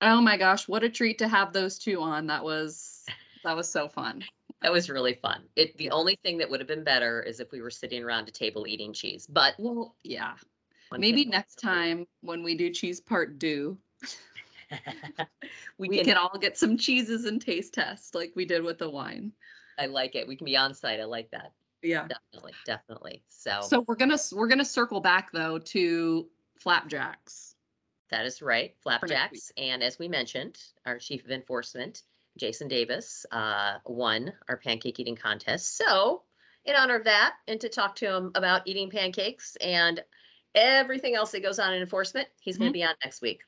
Oh 0.02 0.20
my 0.20 0.37
gosh, 0.37 0.68
what 0.68 0.85
a 0.85 0.90
treat 0.90 1.18
to 1.18 1.28
have 1.28 1.52
those 1.52 1.78
two 1.78 2.00
on. 2.00 2.26
That 2.26 2.44
was 2.44 3.04
that 3.44 3.56
was 3.56 3.70
so 3.70 3.88
fun. 3.88 4.22
That 4.62 4.72
was 4.72 4.90
really 4.90 5.14
fun. 5.14 5.44
It 5.56 5.76
the 5.78 5.90
only 5.90 6.18
thing 6.22 6.38
that 6.38 6.50
would 6.50 6.61
have 6.61 6.68
been 6.68 6.85
better 6.85 7.22
is 7.22 7.40
if 7.40 7.52
we 7.52 7.61
were 7.61 7.70
sitting 7.70 8.02
around 8.02 8.28
a 8.28 8.32
table 8.32 8.66
eating 8.66 8.92
cheese. 8.92 9.26
But 9.26 9.54
Well, 9.59 9.94
yeah. 10.02 10.35
Maybe 10.96 11.24
next 11.24 11.56
time 11.56 12.06
when 12.20 12.44
we 12.44 12.56
do 12.56 12.70
cheese 12.70 13.00
part 13.00 13.40
do 13.40 13.76
we, 15.78 15.88
we 15.88 15.96
can, 15.96 16.06
can 16.06 16.16
all 16.16 16.38
get 16.38 16.56
some 16.56 16.76
cheeses 16.76 17.24
and 17.24 17.40
taste 17.40 17.74
test 17.74 18.14
like 18.14 18.32
we 18.35 18.44
did 18.44 18.62
with 18.62 18.78
the 18.78 18.88
wine. 18.88 19.32
I 19.78 19.87
like 19.87 20.14
it. 20.14 20.26
We 20.26 20.37
can 20.37 20.44
be 20.44 20.56
on 20.56 20.74
site. 20.74 21.00
I 21.00 21.04
like 21.04 21.30
that. 21.32 21.52
Yeah. 21.82 22.06
Definitely, 22.09 22.52
definitely. 22.64 23.22
So, 23.28 23.61
So 23.62 23.85
we're 23.87 23.96
gonna 23.96 24.18
we're 24.32 24.48
gonna 24.48 24.64
circle 24.64 25.00
back 25.00 25.32
though 25.32 25.59
to 25.59 26.28
flapjacks. 26.59 27.56
That 28.11 28.27
is 28.27 28.42
right, 28.42 28.75
flapjacks. 28.83 29.53
And 29.57 29.83
as 29.83 29.99
we 29.99 30.09
mentioned, 30.09 30.59
our 30.85 30.99
chief 30.99 31.25
of 31.25 31.31
enforcement, 31.31 32.03
Jason 32.38 32.69
Davis, 32.69 33.27
uh, 33.33 33.79
won 33.87 34.33
our 34.49 34.57
pancake 34.57 35.01
eating 35.01 35.16
contest. 35.16 35.77
So, 35.77 36.23
in 36.64 36.75
honor 36.75 36.97
of 36.97 37.05
that, 37.05 37.35
and 37.49 37.61
to 37.61 37.69
talk 37.69 37.95
to 37.97 38.14
him 38.14 38.33
about 38.35 38.62
eating 38.66 38.90
pancakes 38.90 39.57
and 39.57 40.03
everything 40.55 41.14
else 41.14 41.31
that 41.33 41.42
goes 41.42 41.59
on 41.59 41.73
in 41.75 41.81
enforcement, 41.81 42.29
he's 42.40 42.59
going 42.59 42.71
to 42.71 42.73
be 42.73 42.83
on 42.83 42.95
next 43.05 43.23
week. 43.23 43.42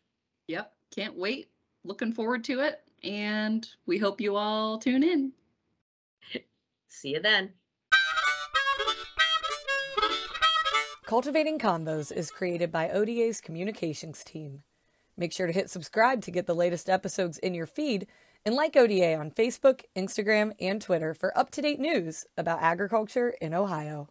Yep. 0.46 0.72
Can't 0.94 1.16
wait. 1.16 1.50
Looking 1.84 2.12
forward 2.12 2.44
to 2.44 2.60
it. 2.60 2.80
And 3.02 3.68
we 3.86 3.98
hope 3.98 4.20
you 4.20 4.36
all 4.36 4.78
tune 4.78 5.02
in. 5.02 5.32
See 6.88 7.10
you 7.10 7.20
then. 7.20 7.52
Cultivating 11.08 11.58
Convos 11.58 12.12
is 12.12 12.30
created 12.30 12.70
by 12.70 12.90
ODA's 12.90 13.40
communications 13.40 14.22
team. 14.22 14.62
Make 15.16 15.32
sure 15.32 15.46
to 15.46 15.54
hit 15.54 15.70
subscribe 15.70 16.20
to 16.20 16.30
get 16.30 16.46
the 16.46 16.54
latest 16.54 16.90
episodes 16.90 17.38
in 17.38 17.54
your 17.54 17.64
feed 17.64 18.06
and 18.44 18.54
like 18.54 18.76
ODA 18.76 19.14
on 19.14 19.30
Facebook, 19.30 19.84
Instagram, 19.96 20.52
and 20.60 20.82
Twitter 20.82 21.14
for 21.14 21.32
up 21.34 21.50
to 21.52 21.62
date 21.62 21.80
news 21.80 22.26
about 22.36 22.60
agriculture 22.60 23.30
in 23.40 23.54
Ohio. 23.54 24.10